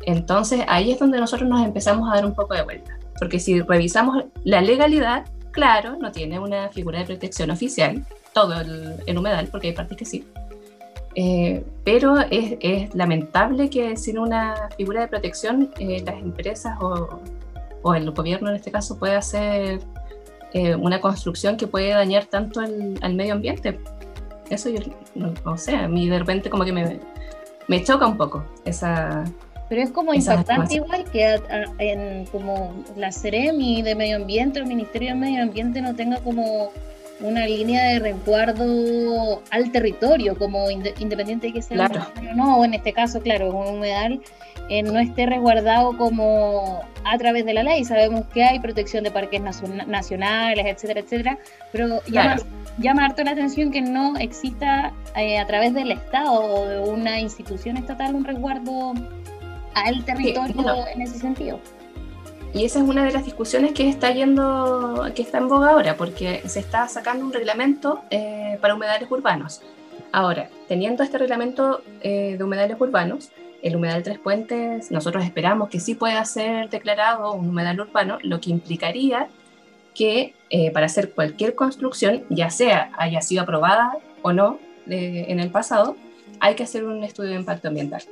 [0.02, 3.62] Entonces ahí es donde nosotros nos empezamos a dar un poco de vuelta, porque si
[3.62, 9.68] revisamos la legalidad, claro, no tiene una figura de protección oficial, todo el, humedal, porque
[9.68, 10.26] hay partes que sí.
[11.14, 17.20] Eh, pero es, es, lamentable que sin una figura de protección las empresas o,
[17.82, 19.80] o el gobierno en este caso puede hacer
[20.54, 23.80] eh, una construcción que puede dañar tanto al, medio ambiente.
[24.50, 24.80] Eso yo,
[25.16, 27.00] no, sé, a mí de repente como que me,
[27.68, 29.24] me choca un poco esa...
[29.70, 31.40] Pero es como impactante igual que
[31.78, 36.72] en como la CEREMI de Medio Ambiente, el Ministerio de Medio Ambiente no tenga como
[37.22, 42.08] una línea de resguardo al territorio, como independiente de que sea claro.
[42.18, 44.22] o no, o en este caso, claro, un humedal
[44.70, 47.84] eh, no esté resguardado como a través de la ley.
[47.84, 51.40] Sabemos que hay protección de parques nacionales, etcétera, etcétera,
[51.72, 52.36] pero llama,
[52.78, 57.20] llama, harto la atención que no exista eh, a través del Estado o de una
[57.20, 58.94] institución estatal un resguardo
[59.74, 61.60] al territorio en ese sentido.
[62.54, 65.98] Y esa es una de las discusiones que está yendo, que está en boga ahora,
[65.98, 69.62] porque se está sacando un reglamento eh, para humedales urbanos.
[70.12, 73.30] Ahora, teniendo este reglamento de humedales urbanos,
[73.62, 78.40] el humedal Tres Puentes, nosotros esperamos que sí pueda ser declarado un humedal urbano, lo
[78.40, 79.28] que implicaría
[79.94, 85.40] que eh, para hacer cualquier construcción, ya sea haya sido aprobada o no eh, en
[85.40, 85.96] el pasado,
[86.40, 88.04] hay que hacer un estudio de impacto ambiental.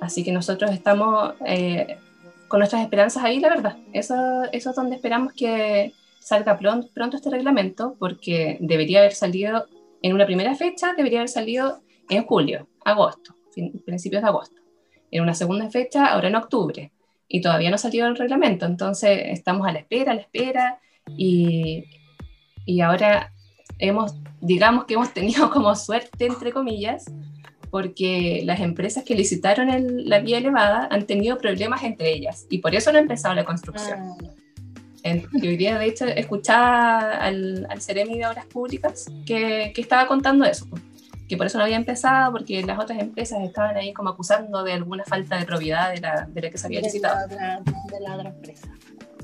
[0.00, 1.98] Así que nosotros estamos eh,
[2.48, 3.76] con nuestras esperanzas ahí, la verdad.
[3.92, 4.14] Eso,
[4.52, 9.66] es donde esperamos que salga pronto este reglamento, porque debería haber salido
[10.02, 13.37] en una primera fecha, debería haber salido en julio, agosto
[13.84, 14.60] principios de agosto.
[15.10, 16.92] En una segunda fecha, ahora en octubre.
[17.28, 20.80] Y todavía no salió el reglamento, entonces estamos a la espera, a la espera.
[21.16, 21.84] Y,
[22.64, 23.32] y ahora
[23.78, 27.06] hemos, digamos que hemos tenido como suerte, entre comillas,
[27.70, 29.68] porque las empresas que licitaron
[30.08, 33.44] la vía elevada han tenido problemas entre ellas y por eso no ha empezado la
[33.44, 33.98] construcción.
[35.04, 35.16] Ah.
[35.32, 40.06] y hoy día, de hecho, escuchaba al, al Ceremi de Obras Públicas que, que estaba
[40.06, 40.82] contando eso, pues,
[41.28, 44.72] que por eso no había empezado, porque las otras empresas estaban ahí como acusando de
[44.72, 47.28] alguna falta de propiedad de la, de la que se había licitado.
[47.28, 48.68] De la, de la otra empresa.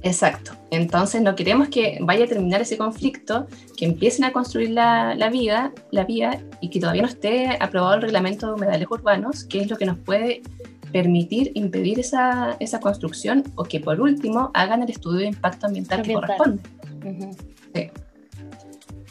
[0.02, 0.52] Exacto.
[0.70, 5.30] Entonces no queremos que vaya a terminar ese conflicto, que empiecen a construir la, la,
[5.30, 9.62] vía, la vía y que todavía no esté aprobado el reglamento de humedales urbanos, que
[9.62, 10.42] es lo que nos puede
[10.92, 16.02] permitir, impedir esa, esa construcción o que por último hagan el estudio de impacto ambiental,
[16.02, 16.62] que corresponde.
[17.74, 17.90] sí.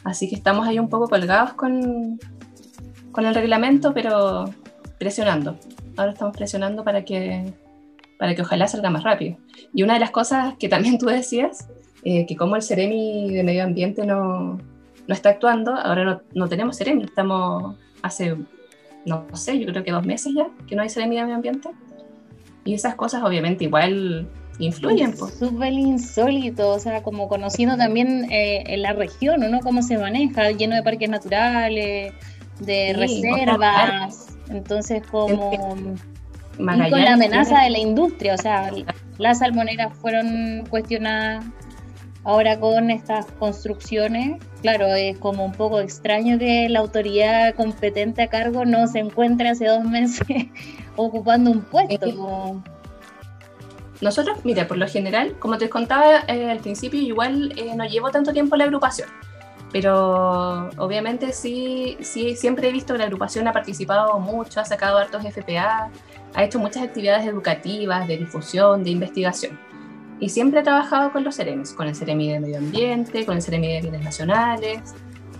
[0.03, 2.19] Así que estamos ahí un poco colgados con,
[3.13, 4.45] con el reglamento, pero
[4.99, 5.55] presionando.
[5.95, 7.53] Ahora estamos presionando para que,
[8.19, 9.37] para que ojalá salga más rápido.
[9.73, 11.69] Y una de las cosas que también tú decías,
[12.03, 14.57] eh, que como el Ceremi de Medio Ambiente no,
[15.07, 18.35] no está actuando, ahora no, no, tenemos Ceremi, estamos hace,
[19.05, 21.69] no sé, yo creo que dos meses ya que no hay Ceremi de Medio Ambiente.
[22.65, 24.27] Y esas cosas obviamente igual
[24.59, 25.13] influyen.
[25.17, 25.35] Pues.
[25.35, 29.59] Súper insólito, o sea, como conociendo también eh, en la región, ¿no?
[29.59, 32.13] Cómo se maneja, lleno de parques naturales,
[32.59, 35.53] de reservas, entonces como...
[35.53, 38.71] y con la amenaza de la industria, o sea,
[39.17, 41.45] las salmoneras fueron cuestionadas
[42.23, 44.41] ahora con estas construcciones.
[44.61, 49.49] Claro, es como un poco extraño que la autoridad competente a cargo no se encuentre
[49.49, 50.25] hace dos meses
[50.95, 52.61] ocupando un puesto.
[54.01, 58.11] Nosotros, mira, por lo general, como te contaba eh, al principio, igual eh, no llevo
[58.11, 59.07] tanto tiempo la agrupación,
[59.73, 64.97] pero obviamente sí, sí, siempre he visto que la agrupación ha participado mucho, ha sacado
[64.97, 65.89] hartos FPA,
[66.33, 69.59] ha hecho muchas actividades educativas, de difusión, de investigación.
[70.21, 73.41] Y siempre ha trabajado con los CEREMIS, con el CEREMI de Medio Ambiente, con el
[73.41, 74.93] CEREMI de Bienes Nacionales,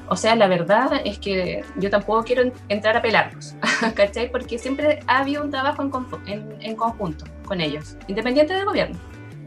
[0.09, 3.55] o sea, la verdad es que yo tampoco quiero entrar a pelarlos,
[3.95, 4.31] ¿cachai?
[4.31, 5.81] Porque siempre ha habido un trabajo
[6.25, 8.99] en, en, conjunto con ellos, independiente del gobierno.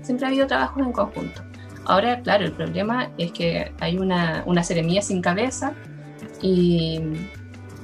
[0.03, 1.42] Siempre ha habido trabajos en conjunto.
[1.87, 5.72] Ahora, claro, el problema es que hay una, una seremía sin cabeza
[6.42, 7.01] y,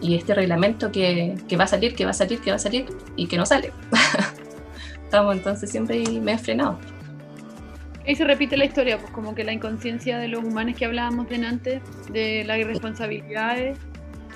[0.00, 2.58] y este reglamento que, que, va a salir, que va a salir, que va a
[2.58, 2.86] salir
[3.16, 3.72] y que no sale.
[5.04, 6.78] Estamos entonces siempre me he frenado.
[8.04, 11.28] Ahí se repite la historia, pues como que la inconsciencia de los humanos que hablábamos
[11.28, 13.78] de antes, de las irresponsabilidades,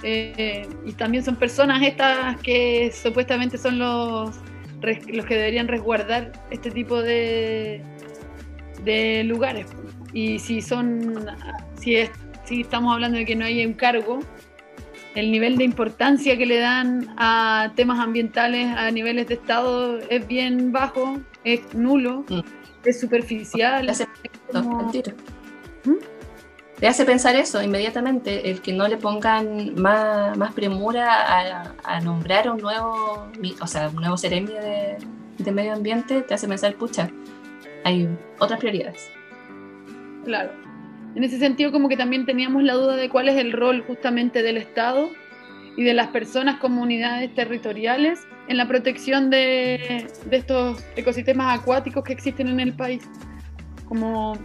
[0.05, 4.37] eh, y también son personas estas que supuestamente son los,
[4.81, 7.83] los que deberían resguardar este tipo de,
[8.85, 9.67] de lugares.
[10.13, 11.27] Y si son,
[11.81, 12.11] si, es,
[12.45, 14.21] si estamos hablando de que no hay un cargo,
[15.15, 20.27] el nivel de importancia que le dan a temas ambientales a niveles de Estado es
[20.27, 22.25] bien bajo, es nulo.
[22.29, 22.41] Mm
[22.87, 23.83] es superficial.
[25.85, 25.93] ¿Mm?
[26.79, 32.51] Le hace, pensar eso inmediatamente, el que no le pongan más, más premura a, nombrar
[32.51, 33.29] un nuevo,
[33.61, 34.99] o sea, un nuevo seremio de,
[35.39, 37.11] de medio ambiente, te hace pensar, pucha,
[37.87, 38.09] hay
[38.41, 39.13] otras prioridades.
[40.25, 40.51] Claro.
[41.15, 44.43] En ese sentido, como que también teníamos la duda de cuál es el rol justamente
[44.43, 45.09] del Estado
[45.77, 52.49] y de las personas, comunidades territoriales en la protección de, estos ecosistemas acuáticos que existen
[52.49, 53.05] en el país.
[53.85, 54.37] Como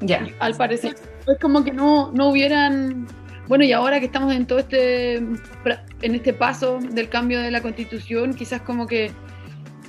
[0.00, 0.94] ya al parecer
[1.26, 3.06] es como que no, no hubieran
[3.48, 7.62] bueno y ahora que estamos en todo este en este paso del cambio de la
[7.62, 9.10] constitución quizás como que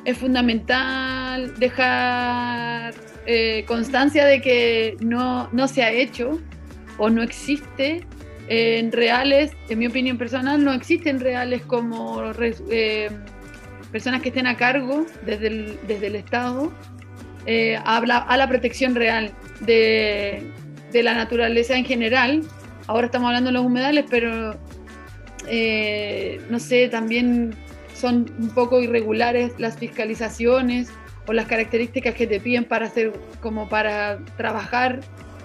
[0.09, 2.93] es fundamental dejar
[3.25, 6.39] eh, constancia de que no, no se ha hecho
[6.97, 8.05] o no existe
[8.47, 12.23] en reales, en mi opinión personal, no existen reales como
[12.71, 13.09] eh,
[13.91, 16.71] personas que estén a cargo desde el, desde el Estado
[17.45, 20.51] eh, a, la, protección real de,
[20.93, 22.43] la naturaleza en general.
[22.87, 24.59] Ahora estamos hablando de los humedales, pero
[25.47, 27.55] eh, no sé, también
[27.99, 30.89] son un poco irregulares las fiscalizaciones
[31.27, 35.01] o las características que te piden para hacer, como para trabajar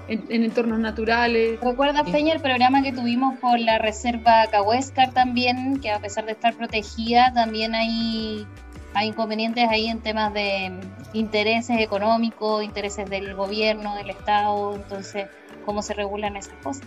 [0.08, 1.58] en, entornos naturales.
[1.60, 6.32] ¿Recuerdas, Peña, el programa que tuvimos con la Reserva Cahuéscar también, que a pesar de
[6.32, 8.46] estar protegida, también hay,
[8.94, 10.72] hay inconvenientes ahí en temas de
[11.12, 15.26] intereses económicos, intereses del gobierno, del Estado, entonces,
[15.64, 16.86] ¿cómo se regulan esas cosas?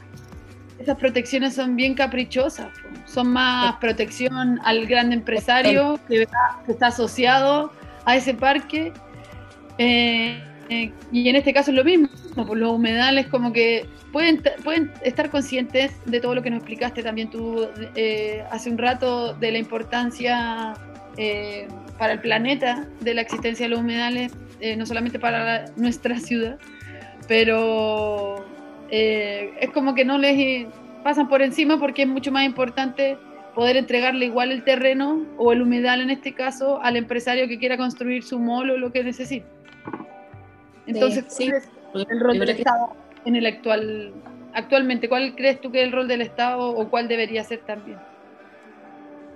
[0.79, 2.67] Esas protecciones son bien caprichosas,
[3.05, 6.27] son más protección al gran empresario que,
[6.67, 7.71] está asociado
[8.05, 8.93] a ese parque.
[9.79, 14.43] Eh, eh, y en este caso es lo mismo, por los humedales como que pueden,
[14.63, 19.33] pueden estar conscientes de todo lo que nos explicaste también tú eh, hace un rato,
[19.33, 20.75] de la importancia
[21.97, 24.31] para el planeta de la existencia de los humedales,
[24.77, 26.59] no solamente para nuestra ciudad,
[27.27, 28.45] pero
[28.89, 30.67] es como que no les
[31.03, 33.17] pasan por encima porque es mucho más importante
[33.55, 37.75] poder entregarle igual el terreno o el humedal en este caso al empresario que quiera
[37.75, 39.47] construir su molo o lo que necesite.
[40.85, 41.51] Entonces, sí,
[41.93, 44.13] el rol del Estado en el actual,
[44.53, 45.09] actualmente?
[45.09, 47.97] ¿Cuál crees tú que es el rol del Estado o cuál debería ser también?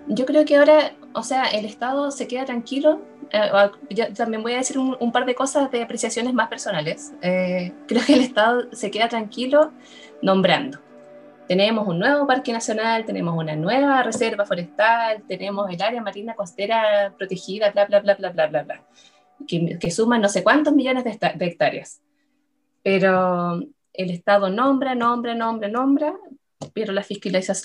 [0.08, 3.02] Yo creo que ahora, o sea, el Estado se queda tranquilo.
[3.34, 3.52] Eh,
[3.90, 7.14] yo también voy a decir un, par de cosas de apreciaciones más personales.
[7.22, 9.72] Eh, creo que el Estado se queda tranquilo
[10.22, 10.80] nombrando.
[11.48, 17.14] tenemos un nuevo parque nacional, tenemos una nueva reserva forestal, tenemos el área marina costera
[17.18, 18.84] protegida, bla, bla, bla, bla, bla, bla, bla,
[19.48, 22.02] que, que suman no sé cuántos millones de, de hectáreas.
[22.84, 23.62] Pero
[23.94, 26.16] el Estado nombra, nombra, nombra, nombra,
[26.74, 27.08] pero las,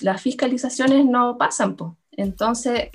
[0.01, 1.75] las fiscalizaciones no pasan.
[1.75, 1.91] pues.
[2.11, 2.89] Entonces,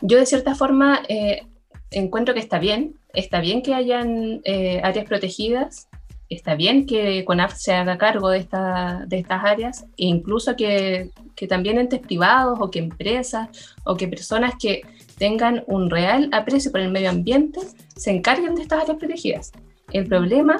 [0.00, 1.46] yo de cierta forma eh,
[1.90, 5.88] encuentro que está bien, está bien que hayan eh, áreas protegidas,
[6.28, 8.46] está bien que CONAF se haga cargo de,
[9.06, 13.48] de estas áreas, e incluso que, que también entes privados o que empresas
[13.84, 14.82] o que personas que
[15.18, 17.60] tengan un real aprecio por el medio ambiente
[17.94, 19.52] se encarguen de estas áreas protegidas.
[19.92, 20.58] El problema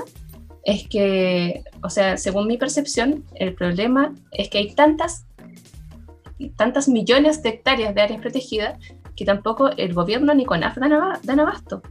[0.64, 5.27] es que, o sea, según mi percepción, el problema es que hay tantas,
[6.57, 8.79] tantas millones de hectáreas de áreas protegidas
[9.17, 10.93] que tampoco el gobierno ni CONAF dan,
[11.23, 11.83] dan abasto.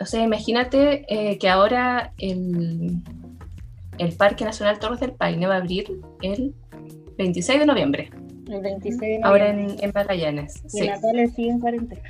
[0.00, 3.02] O sea, imagínate eh, que ahora el,
[3.98, 6.54] el Parque Nacional Torres del Paine va a abrir el
[7.18, 8.10] 26 de noviembre.
[8.48, 9.24] El 26 de noviembre.
[9.24, 10.62] Ahora en, en Magallanes.
[10.64, 10.88] Y sí.
[10.88, 12.02] Natalia sigue en cuarentena.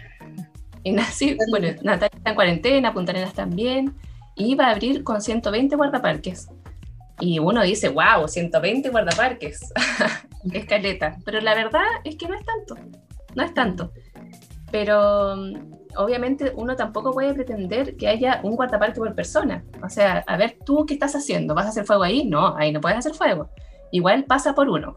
[0.83, 3.95] Y, sí, bueno, Natalia está en cuarentena, Punta Arenas también
[4.35, 6.49] y va a abrir con 120 guardaparques.
[7.21, 9.73] Y uno dice, wow, 120 guardaparques,
[10.51, 11.17] qué escaleta.
[11.25, 12.77] Pero la verdad es que no es tanto,
[13.35, 13.93] no es tanto.
[14.75, 15.55] Pero mm,
[15.99, 19.63] obviamente uno tampoco puede pretender que haya un guardaparque por persona.
[19.85, 21.55] O sea, a ver, ¿tú qué estás haciendo?
[21.55, 22.25] ¿Vas a hacer fuego ahí?
[22.25, 23.51] No, ahí no puedes hacer fuego.
[23.93, 24.97] Igual pasa por uno.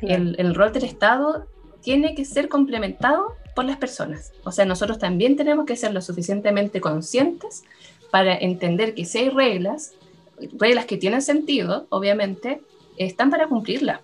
[0.00, 1.44] El, el rol del Estado
[1.82, 4.32] tiene que ser complementado por las personas.
[4.42, 7.62] O sea, nosotros también tenemos que ser lo suficientemente conscientes
[8.10, 9.92] para entender que si hay reglas,
[10.58, 12.62] reglas que tienen sentido, obviamente,
[12.96, 14.00] están para cumplirlas.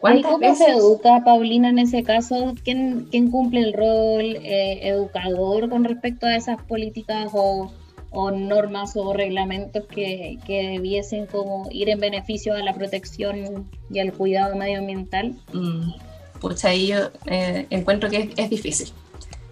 [0.00, 2.54] ¿Cuántas ¿Cómo se educa, Paulina, en ese caso?
[2.64, 7.70] ¿Quién, quién cumple el rol eh, educador con respecto a esas políticas o,
[8.10, 13.98] o normas o reglamentos que, que, debiesen como ir en beneficio a la protección y
[13.98, 15.34] al cuidado medioambiental?
[15.52, 15.92] Mm,
[16.40, 18.92] pues ahí yo eh, encuentro que es, es difícil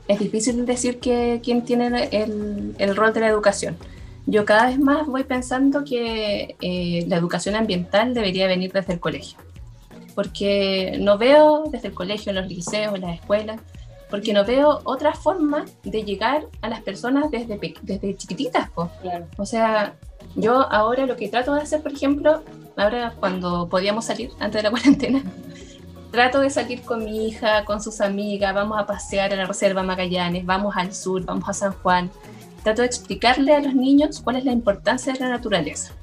[0.09, 3.77] es difícil decir que quién tiene el, el, rol de la educación.
[4.27, 9.01] Yo cada vez más voy pensando que eh, la educación ambiental debería venir desde el
[9.01, 9.39] colegio,
[10.19, 13.61] porque no veo desde el colegio, en los liceos, en las escuelas,
[14.11, 18.69] porque no veo otra forma de llegar a las personas desde, desde chiquititas.
[19.01, 19.29] Claro.
[19.37, 19.95] O sea,
[20.35, 22.43] yo ahora lo que trato de hacer, por ejemplo,
[22.77, 25.23] ahora cuando podíamos salir antes de la cuarentena,
[26.11, 29.85] trato de salir con mi hija, con sus amigas, vamos a pasear a la Reserva
[29.85, 32.11] Magallanes, vamos al sur, vamos a San Juan.
[32.65, 35.95] Trato de explicarle a los niños cuál es la importancia de la naturaleza.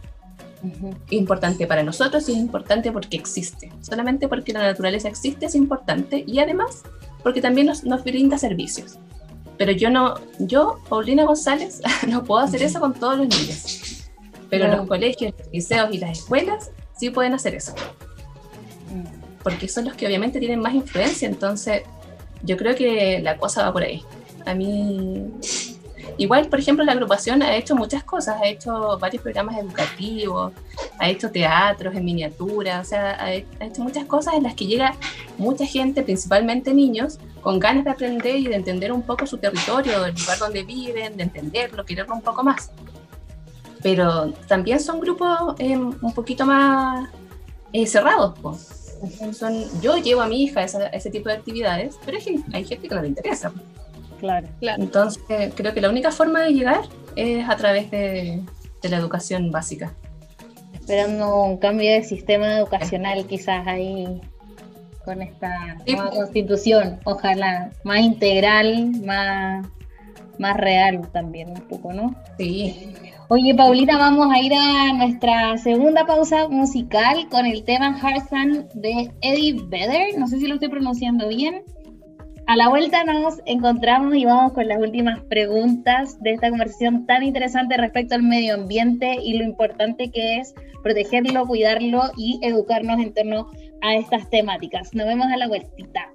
[1.10, 3.72] Importante para nosotros y es importante porque existe.
[3.82, 6.84] Solamente porque la naturaleza existe es importante y además
[7.24, 8.98] porque también nos, nos brinda servicios.
[9.58, 14.10] Pero yo no, yo, Paulina González, no puedo hacer eso con todos los niños.
[14.50, 17.74] Pero los colegios, los liceos y las escuelas sí pueden hacer eso
[19.46, 21.84] porque son los que obviamente tienen más influencia, entonces
[22.42, 24.02] yo creo que la cosa va por ahí.
[24.44, 25.24] A mí,
[26.18, 30.54] igual, por ejemplo, la agrupación ha hecho muchas cosas, ha hecho varios programas educativos,
[31.00, 34.96] ha hecho teatros en miniatura, o sea, ha hecho muchas cosas en las que llega
[35.38, 40.06] mucha gente, principalmente niños, con ganas de aprender y de entender un poco su territorio,
[40.06, 42.72] el lugar donde viven, de entenderlo, quererlo un poco más.
[43.84, 47.08] Pero también son grupos eh, un poquito más
[47.72, 48.86] eh, cerrados, pues
[49.34, 52.88] son, yo llevo a mi hija a, ese tipo de actividades, pero hay, hay gente
[52.88, 53.52] que no le interesa.
[54.26, 54.82] Claro, claro.
[54.82, 56.82] Entonces, creo que la única forma de llegar
[57.16, 58.42] es a través de,
[58.82, 59.94] de la educación básica.
[60.74, 64.22] Esperando un cambio de sistema educacional quizás ahí
[65.04, 69.68] con esta nueva constitución, ojalá más integral, más,
[70.40, 72.16] más real también un poco, ¿no?
[72.40, 72.94] Sí.
[73.28, 79.12] Oye, Paulita, vamos a ir a nuestra segunda pausa musical con el tema Heartland de
[79.22, 80.18] Eddie Vedder.
[80.18, 81.64] No sé si lo estoy pronunciando bien.
[82.48, 87.24] A la vuelta nos encontramos y vamos con las últimas preguntas de esta conversación tan
[87.24, 93.16] interesante respecto al medio ambiente y lo importante que es protegerlo, cuidarlo y educarnos en
[93.16, 93.50] torno
[93.82, 94.94] a estas temáticas.
[94.94, 96.12] Nos vemos a la vueltita.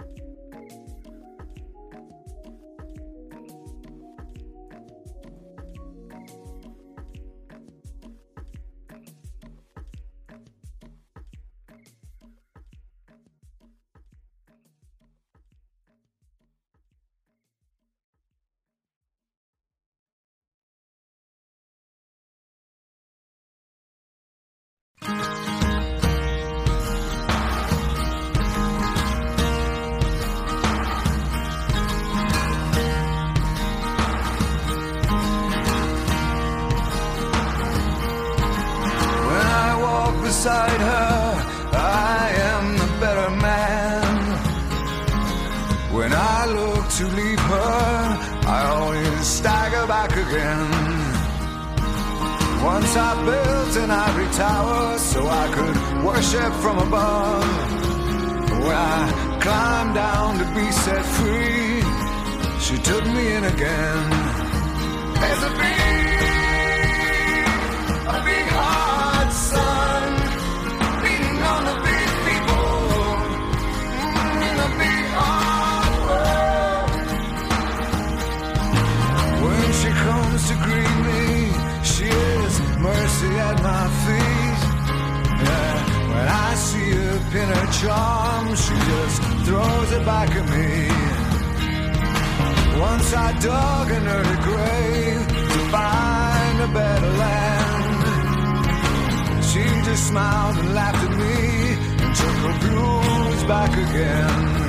[103.51, 104.60] Back again.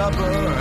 [0.00, 0.59] supper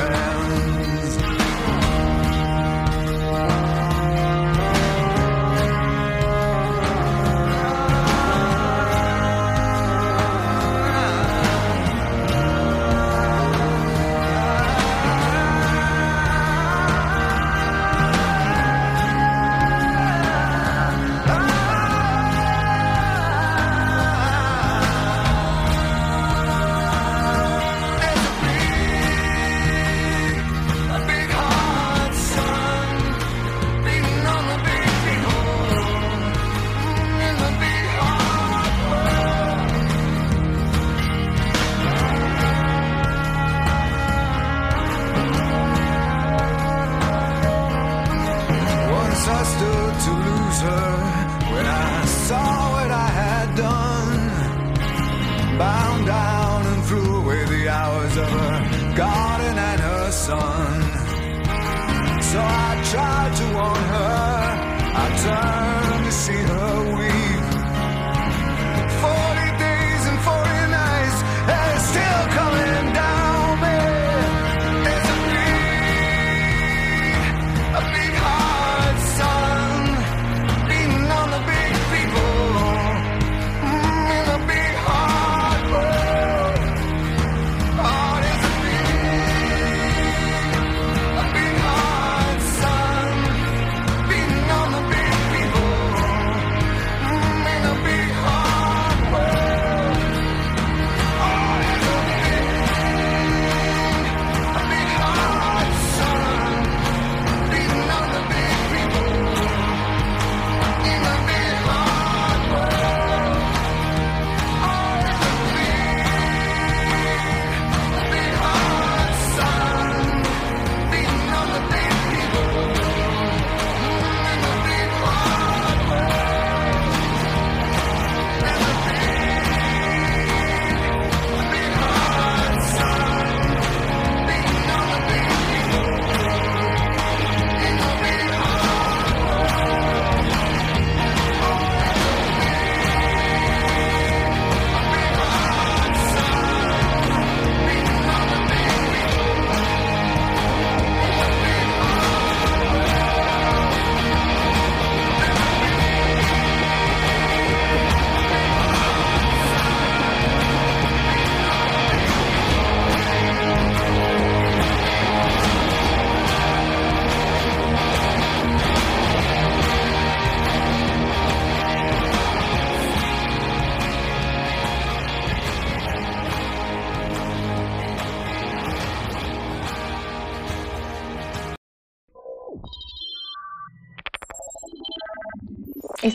[58.28, 58.48] Sarah.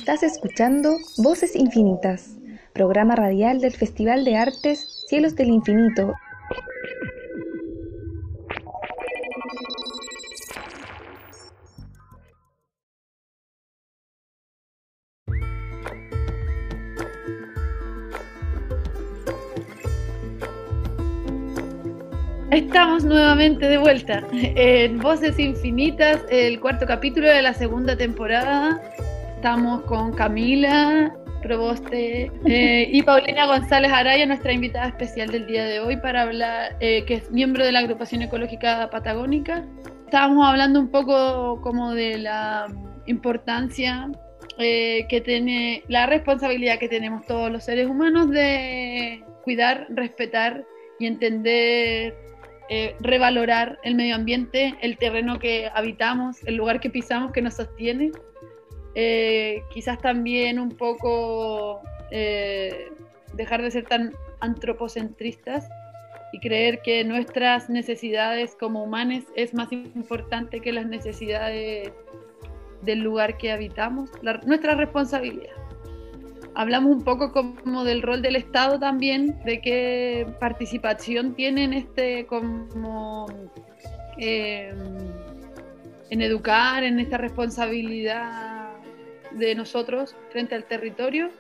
[0.06, 2.36] Estás escuchando Voces Infinitas,
[2.74, 6.12] programa radial del Festival de Artes Cielos del Infinito.
[22.50, 28.82] Estamos nuevamente de vuelta en Voces Infinitas, el cuarto capítulo de la segunda temporada
[29.44, 35.80] Estamos con Camila Proboste eh, y Paulina González Araya, nuestra invitada especial del día de
[35.80, 39.62] hoy, para hablar, eh, que es miembro de la agrupación ecológica patagónica.
[40.06, 42.68] Estábamos hablando un poco como de la
[43.04, 44.10] importancia
[44.56, 50.64] eh, que tiene, la responsabilidad que tenemos todos los seres humanos de cuidar, respetar
[50.98, 52.14] y entender
[52.70, 57.54] eh, revalorar el medio ambiente, el terreno que habitamos, el lugar que pisamos que nos
[57.54, 58.10] sostiene.
[58.94, 61.80] Eh, quizás también un poco
[62.10, 62.88] eh,
[63.32, 65.68] dejar de ser tan antropocentristas
[66.32, 71.92] y creer que nuestras necesidades como humanos es más importante que las necesidades
[72.82, 75.54] del lugar que habitamos, la- nuestra responsabilidad.
[76.56, 82.26] Hablamos un poco como del rol del Estado también, de qué participación tiene en este
[82.26, 83.26] como
[84.18, 84.72] eh,
[86.10, 88.53] en educar, en esta responsabilidad
[89.34, 91.30] de nosotros frente al territorio.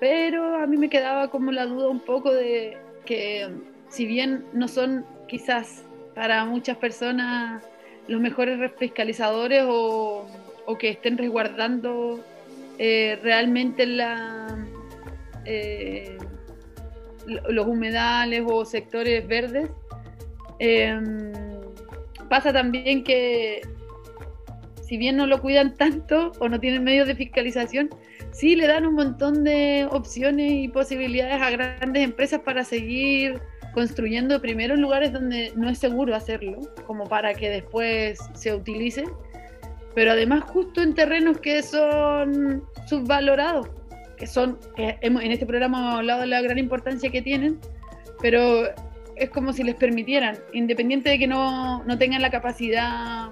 [0.00, 3.48] Pero a mí me quedaba como la duda un poco de que
[3.88, 5.84] si bien no son quizás
[6.14, 7.64] para muchas personas
[8.08, 10.26] los mejores fiscalizadores o,
[10.78, 12.20] que estén resguardando
[12.78, 13.86] eh, realmente
[15.44, 16.16] eh,
[17.26, 19.70] lo- los humedales o sectores verdes.
[20.58, 21.32] Em,
[22.28, 23.62] pasa también que
[24.82, 27.88] si bien no lo cuidan tanto o no tienen medios de fiscalización,
[28.32, 33.40] sí le dan un montón de opciones y posibilidades a grandes empresas para seguir
[33.72, 39.04] construyendo primero en lugares donde no es seguro hacerlo, como para que después se utilice
[39.94, 43.68] pero además justo en terrenos que son subvalorados,
[44.16, 47.58] que son, que hemos- en este programa hemos hablado de la gran importancia que tienen,
[48.20, 48.64] pero
[49.16, 53.28] es como si les permitieran, independiente de que no, no tengan la capacidad,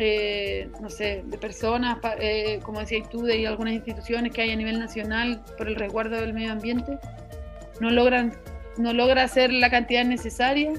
[0.00, 4.56] eh, no sé, de personas, eh, como decías tú, de algunas instituciones que hay a
[4.56, 6.98] nivel nacional por el resguardo del medio ambiente,
[7.80, 8.32] no logran,
[8.78, 10.72] no logra hacer la cantidad necesaria,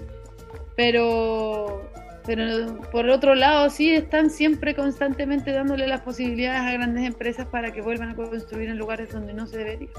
[0.76, 1.90] pero
[2.26, 7.72] pero por otro lado, sí están siempre constantemente dándole las posibilidades a grandes empresas para
[7.72, 9.90] que vuelvan a construir en lugares donde no se debería.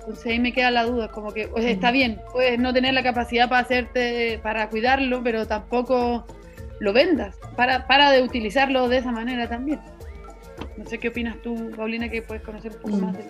[0.00, 2.94] Entonces ahí me queda la duda, como que o sea, está bien, puedes no tener
[2.94, 6.26] la capacidad para hacerte, para cuidarlo, pero tampoco
[6.80, 9.80] lo vendas, para, para de utilizarlo de esa manera también.
[10.76, 13.00] No sé qué opinas tú, Paulina, que puedes conocer un poco Mm.
[13.00, 13.24] más de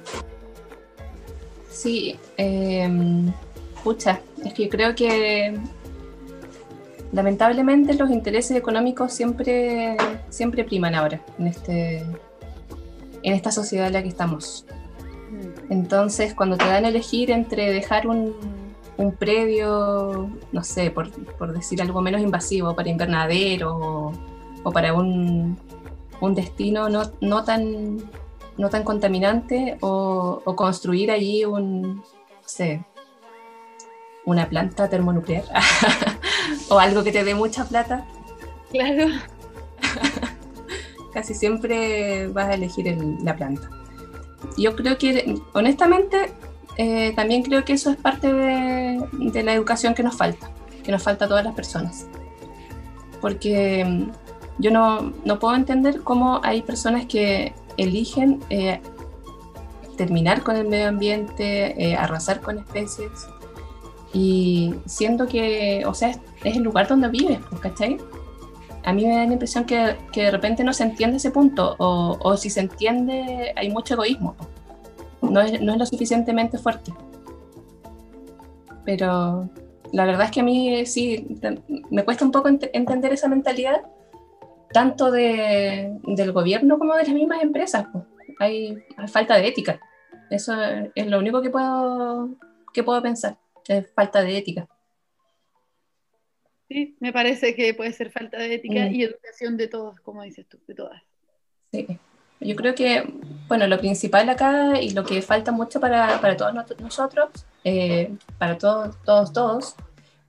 [1.69, 2.89] Sí, eh,
[3.83, 5.59] pucha, es que creo que
[7.13, 9.97] lamentablemente los intereses económicos siempre,
[10.31, 11.99] siempre priman ahora en, este,
[13.23, 14.67] en esta sociedad en la que estamos.
[15.69, 18.35] Entonces, cuando te dan a elegir entre dejar un,
[18.97, 24.13] un predio, no sé, por, por decir algo menos invasivo, para invernadero o,
[24.63, 25.59] o para un,
[26.21, 27.99] un destino no, no tan
[28.57, 32.03] no tan contaminante o, o construir allí un, no
[32.47, 32.85] sé,
[34.25, 35.43] una planta termonuclear
[36.71, 38.07] o algo que te dé mucha plata,
[38.71, 39.07] Claro.
[41.13, 43.69] casi siempre vas a elegir el- la planta.
[44.57, 46.33] Yo creo que, honestamente,
[46.77, 50.51] eh, también creo que eso es parte de, la educación que nos falta,
[50.83, 52.07] que nos falta a todas las personas.
[53.20, 54.11] Porque mm,
[54.59, 58.81] yo no, no puedo entender cómo hay personas que eligen eh,
[59.97, 63.29] terminar con el medio ambiente, eh, arrasar con especies,
[64.12, 67.99] y siendo que, o sea, es, es el lugar donde vives, pues, ¿cachai?
[68.85, 71.75] A mí me da la impresión que, que de repente no se entiende ese punto,
[71.79, 74.49] o, o si se entiende hay mucho egoísmo, pues.
[75.31, 76.93] No es, no es lo suficientemente fuerte.
[78.85, 79.49] Pero
[79.93, 81.27] la verdad es que a mí sí,
[81.91, 83.83] me cuesta un poco ent- entender esa mentalidad,
[84.72, 87.87] tanto de, del gobierno como de las mismas empresas.
[87.93, 88.05] pues.
[88.41, 89.81] Hay, hay falta de ética.
[90.31, 90.55] Eso
[90.95, 92.31] es lo único que puedo,
[92.72, 94.68] que puedo pensar, es falta de ética.
[96.68, 98.95] Sí, me parece que puede ser falta de ética Mm.
[98.95, 101.03] y educación de todos, como dices tú, de todas.
[101.70, 101.87] Sí.
[102.41, 103.05] Yo creo que,
[103.49, 107.28] bueno, lo principal acá y lo que falta mucho para, para todos nosotros,
[107.64, 109.76] eh, para todos, todos, todos,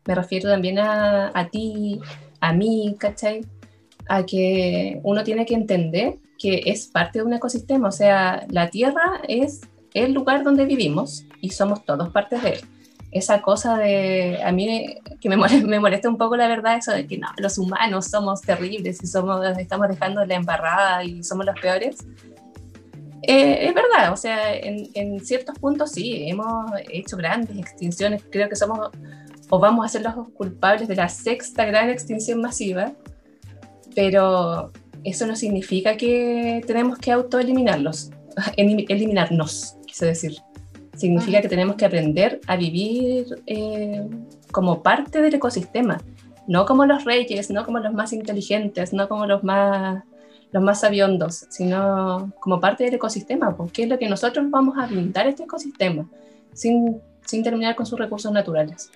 [0.06, 2.00] me refiero también a, a ti,
[2.40, 3.42] a mí, ¿cachai?
[4.08, 8.70] A que uno tiene que entender que es parte de un ecosistema, o sea, la
[8.70, 9.62] Tierra es
[9.94, 12.60] el lugar donde vivimos y somos todos partes de él.
[13.16, 16.92] Esa cosa de, a mí que me molesta, me molesta un poco la verdad, eso
[16.92, 21.46] de que no, los humanos somos terribles y somos, estamos dejando la embarrada y somos
[21.46, 21.96] los peores.
[23.22, 28.50] Eh, es verdad, o sea, en, en ciertos puntos sí, hemos hecho grandes extinciones, creo
[28.50, 28.90] que somos
[29.50, 32.92] o vamos a ser los culpables de la sexta gran extinción masiva,
[33.96, 34.72] pero
[35.06, 38.12] eso no significa que tenemos que autoeliminarlos,
[38.58, 40.36] elim- eliminarnos, quise decir.
[40.96, 44.08] Significa que tenemos que aprender a vivir eh,
[44.52, 46.02] como parte del ecosistema,
[46.48, 50.04] no como los reyes, no como los más inteligentes, no como los más,
[50.52, 54.88] los más sabiondos, sino como parte del ecosistema, porque es lo que nosotros vamos a
[54.88, 56.08] brindar este ecosistema,
[56.54, 58.92] sin, sin terminar con sus recursos naturales.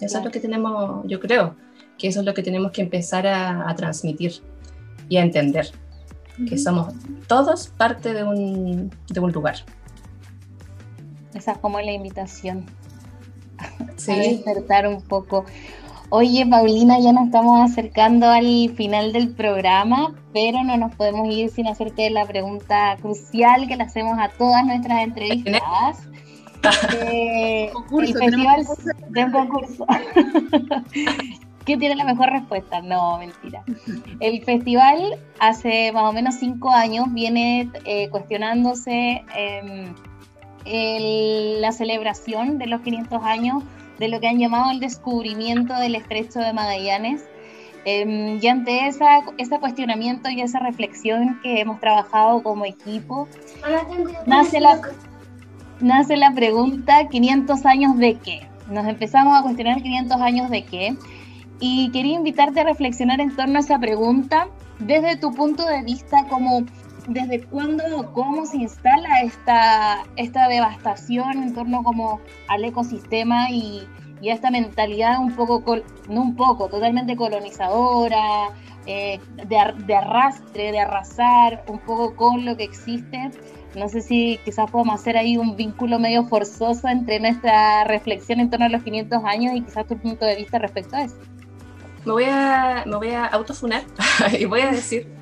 [0.00, 1.56] Eso es lo que tenemos, yo creo,
[1.98, 4.32] que eso es lo que tenemos que empezar a, a transmitir
[5.08, 5.70] y a entender,
[6.48, 6.94] que somos
[7.26, 9.56] todos parte de un, de un lugar.
[11.34, 12.66] Esa es como la invitación.
[13.96, 14.12] Sí.
[14.12, 15.44] A despertar un poco.
[16.12, 21.50] Oye, Paulina, ya nos estamos acercando al final del programa, pero no nos podemos ir
[21.50, 26.08] sin hacerte la pregunta crucial que le hacemos a todas nuestras entrevistas.
[27.06, 28.66] Eh, Concurso, el festival
[29.08, 29.86] de un concurso.
[31.64, 32.80] ¿Quién tiene la mejor respuesta?
[32.82, 33.64] No, mentira.
[34.18, 39.94] El festival hace más o menos cinco años viene eh, cuestionándose em,
[40.64, 43.62] el- la celebración de los 500 años
[43.98, 47.22] de lo que han llamado el descubrimiento del estrecho de Magallanes.
[47.84, 53.26] Em, y ante esa, ese cuestionamiento y esa reflexión que hemos trabajado como equipo,
[54.26, 54.80] nace la,
[55.80, 58.46] nace la pregunta, ¿500 años de qué?
[58.70, 60.96] Nos empezamos a cuestionar 500 años de qué.
[61.58, 64.48] Y quería invitarte a reflexionar en torno a esa pregunta
[64.78, 66.62] desde tu punto de vista, como
[67.10, 73.82] desde cuándo cómo se instala esta, esta devastación en torno como al ecosistema y,
[74.20, 75.76] y a esta mentalidad un poco,
[76.08, 78.50] no un poco, totalmente colonizadora,
[78.86, 83.30] eh, de, de arrastre, de arrasar un poco con lo que existe.
[83.74, 88.50] No sé si quizás podemos hacer ahí un vínculo medio forzoso entre nuestra reflexión en
[88.50, 91.16] torno a los 500 años y quizás tu punto de vista respecto a eso.
[92.04, 93.82] Me voy a, me voy a autofunar
[94.38, 95.19] y voy a decir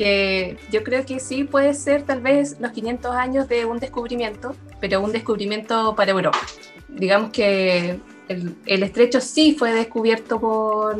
[0.00, 4.56] que yo creo que sí puede ser tal vez los 500 años de un descubrimiento,
[4.80, 6.38] pero un descubrimiento para Europa.
[6.88, 10.96] Digamos que el, el estrecho sí fue descubierto por,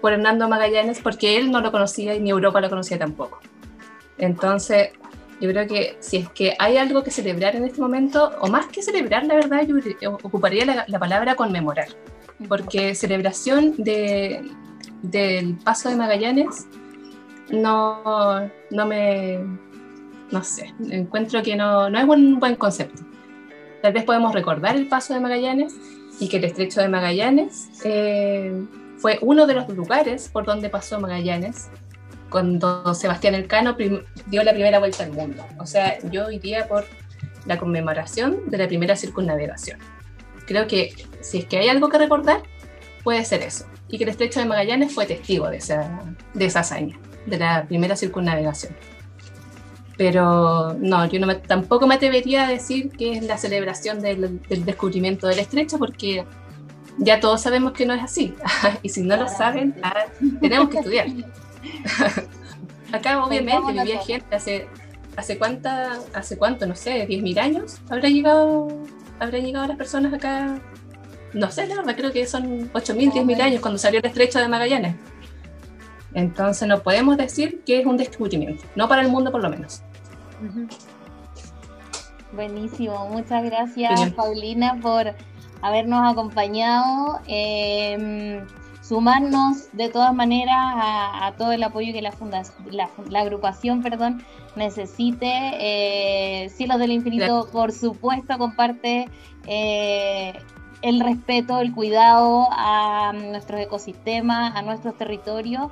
[0.00, 3.40] por Hernando Magallanes porque él no lo conocía y ni Europa lo conocía tampoco.
[4.18, 4.90] Entonces,
[5.40, 8.66] yo creo que si es que hay algo que celebrar en este momento, o más
[8.66, 9.66] que celebrar, la verdad,
[10.00, 11.88] yo ocuparía la, la palabra conmemorar
[12.48, 14.48] porque celebración de,
[15.02, 16.66] del paso de Magallanes
[17.50, 19.38] no, no me,
[20.30, 23.02] no sé, encuentro que no, no es un buen concepto.
[23.82, 25.74] Tal vez podemos recordar el paso de Magallanes
[26.20, 28.64] y que el estrecho de Magallanes eh,
[28.96, 31.68] fue uno de los lugares por donde pasó Magallanes
[32.30, 33.76] cuando Sebastián Elcano
[34.26, 35.44] dio la primera vuelta al mundo.
[35.58, 36.86] O sea, yo iría por
[37.44, 39.78] la conmemoración de la primera circunnavegación.
[40.46, 42.42] Creo que si es que hay algo que recordar,
[43.04, 43.66] puede ser eso.
[43.88, 46.00] Y que el estrecho de Magallanes fue testigo de esa,
[46.32, 48.74] de esa hazaña, de la primera circunnavegación.
[49.96, 54.40] Pero no, yo no me- tampoco me atrevería a decir que es la celebración del,
[54.48, 56.24] del descubrimiento del estrecho, porque
[56.98, 58.34] ya todos sabemos que no es así.
[58.82, 60.04] y si no lo saben, ah,
[60.40, 61.06] tenemos que estudiar.
[62.92, 64.66] Acá obviamente vivía gente hace,
[65.16, 68.68] hace cuánta, hace cuánto, no sé, 10.000 años habrá llegado,
[69.18, 70.58] habrán llegado las personas acá.
[71.32, 74.48] No sé, la verdad, creo que son 8.000, 10.000 años cuando salió el estrecho de
[74.48, 74.96] Magallanes.
[76.14, 79.82] Entonces no podemos decir que es un descubrimiento, no para el mundo por lo menos.
[82.32, 84.10] Buenísimo, muchas gracias.
[84.12, 85.14] Paulina por
[85.62, 88.42] habernos acompañado, eh,
[88.82, 92.12] sumarnos de todas maneras a, a todo el apoyo que la,
[92.70, 94.24] la, la agrupación perdón,
[94.56, 95.30] necesite.
[95.60, 99.08] Eh, Cielos del Infinito, por supuesto, comparte
[99.46, 100.32] eh,
[100.82, 105.70] el respeto, el cuidado a nuestros ecosistemas, a nuestros territorios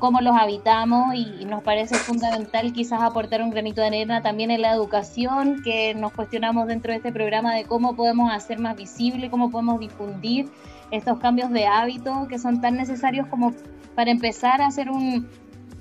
[0.00, 4.62] cómo los habitamos y, nos parece fundamental quizás aportar un granito de arena también en
[4.62, 9.30] la educación, que nos cuestionamos dentro de este programa de cómo podemos hacer más visible,
[9.30, 10.48] cómo podemos difundir
[10.90, 13.52] estos cambios de hábito que son tan necesarios como
[13.94, 15.28] para empezar a hacer un,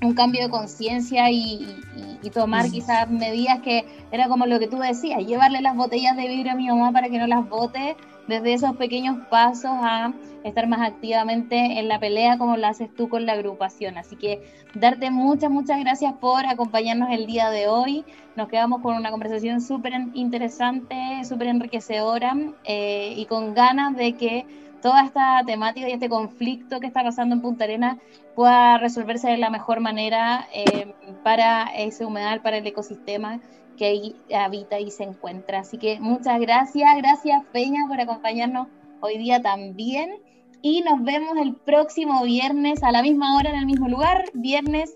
[0.02, 4.68] un cambio de conciencia y, y- y tomar quizás medidas que era como lo que
[4.68, 7.96] tú decías, llevarle las botellas de vidrio a mi mamá para que no las bote,
[8.30, 10.14] desde esos pequeños pasos a
[10.44, 13.98] estar más activamente en la pelea como lo haces tú con la agrupación.
[13.98, 14.42] Así que
[14.76, 18.06] darte muchas, muchas gracias por acompañarnos el día de hoy.
[18.36, 20.96] Nos quedamos con una conversación súper interesante,
[21.28, 24.46] súper enriquecedora eh, y con ganas de que
[24.82, 27.98] toda esta temática y este conflicto que está pasando en Punta Arenas
[28.36, 33.40] pueda resolverse de la mejor manera eh, para ese humedal, para el ecosistema
[33.78, 35.60] que ahí habita y se encuentra.
[35.60, 38.68] Así que muchas gracias, gracias Peña por acompañarnos
[39.02, 40.22] hoy día también.
[40.62, 44.94] Y nos vemos el próximo viernes a la misma hora en el mismo lugar, viernes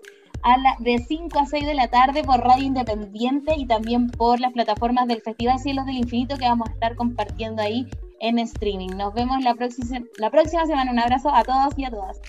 [0.80, 5.08] de 5 a 6 de la tarde por Radio Independiente y también por las plataformas
[5.08, 7.86] del Festival Cielos del Infinito que vamos a estar compartiendo ahí
[8.20, 8.90] en streaming.
[8.96, 10.90] Nos vemos la próxima, la próxima semana.
[10.90, 12.20] Un abrazo a todos y a todas.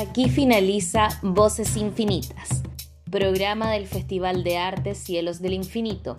[0.00, 2.62] Aquí finaliza Voces Infinitas,
[3.10, 6.16] programa del Festival de Arte Cielos del Infinito.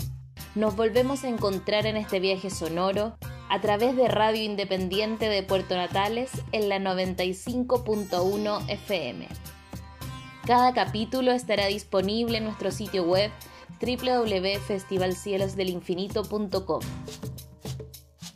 [0.53, 3.17] Nos volvemos a encontrar en este viaje sonoro
[3.49, 9.27] a través de Radio Independiente de Puerto Natales en la 95.1 FM.
[10.45, 13.31] Cada capítulo estará disponible en nuestro sitio web
[13.81, 16.81] www.festivalcielosdelinfinito.com.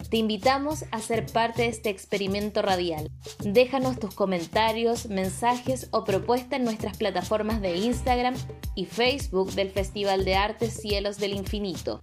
[0.10, 3.10] Te invitamos a ser parte de este experimento radial.
[3.40, 8.36] Déjanos tus comentarios, mensajes o propuestas en nuestras plataformas de Instagram
[8.76, 12.00] y Facebook del Festival de Arte Cielos del Infinito.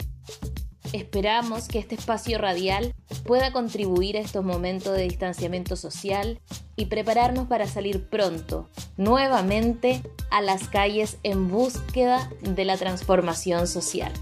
[0.93, 6.41] Esperamos que este espacio radial pueda contribuir a estos momentos de distanciamiento social
[6.74, 14.12] y prepararnos para salir pronto, nuevamente, a las calles en búsqueda de la transformación social.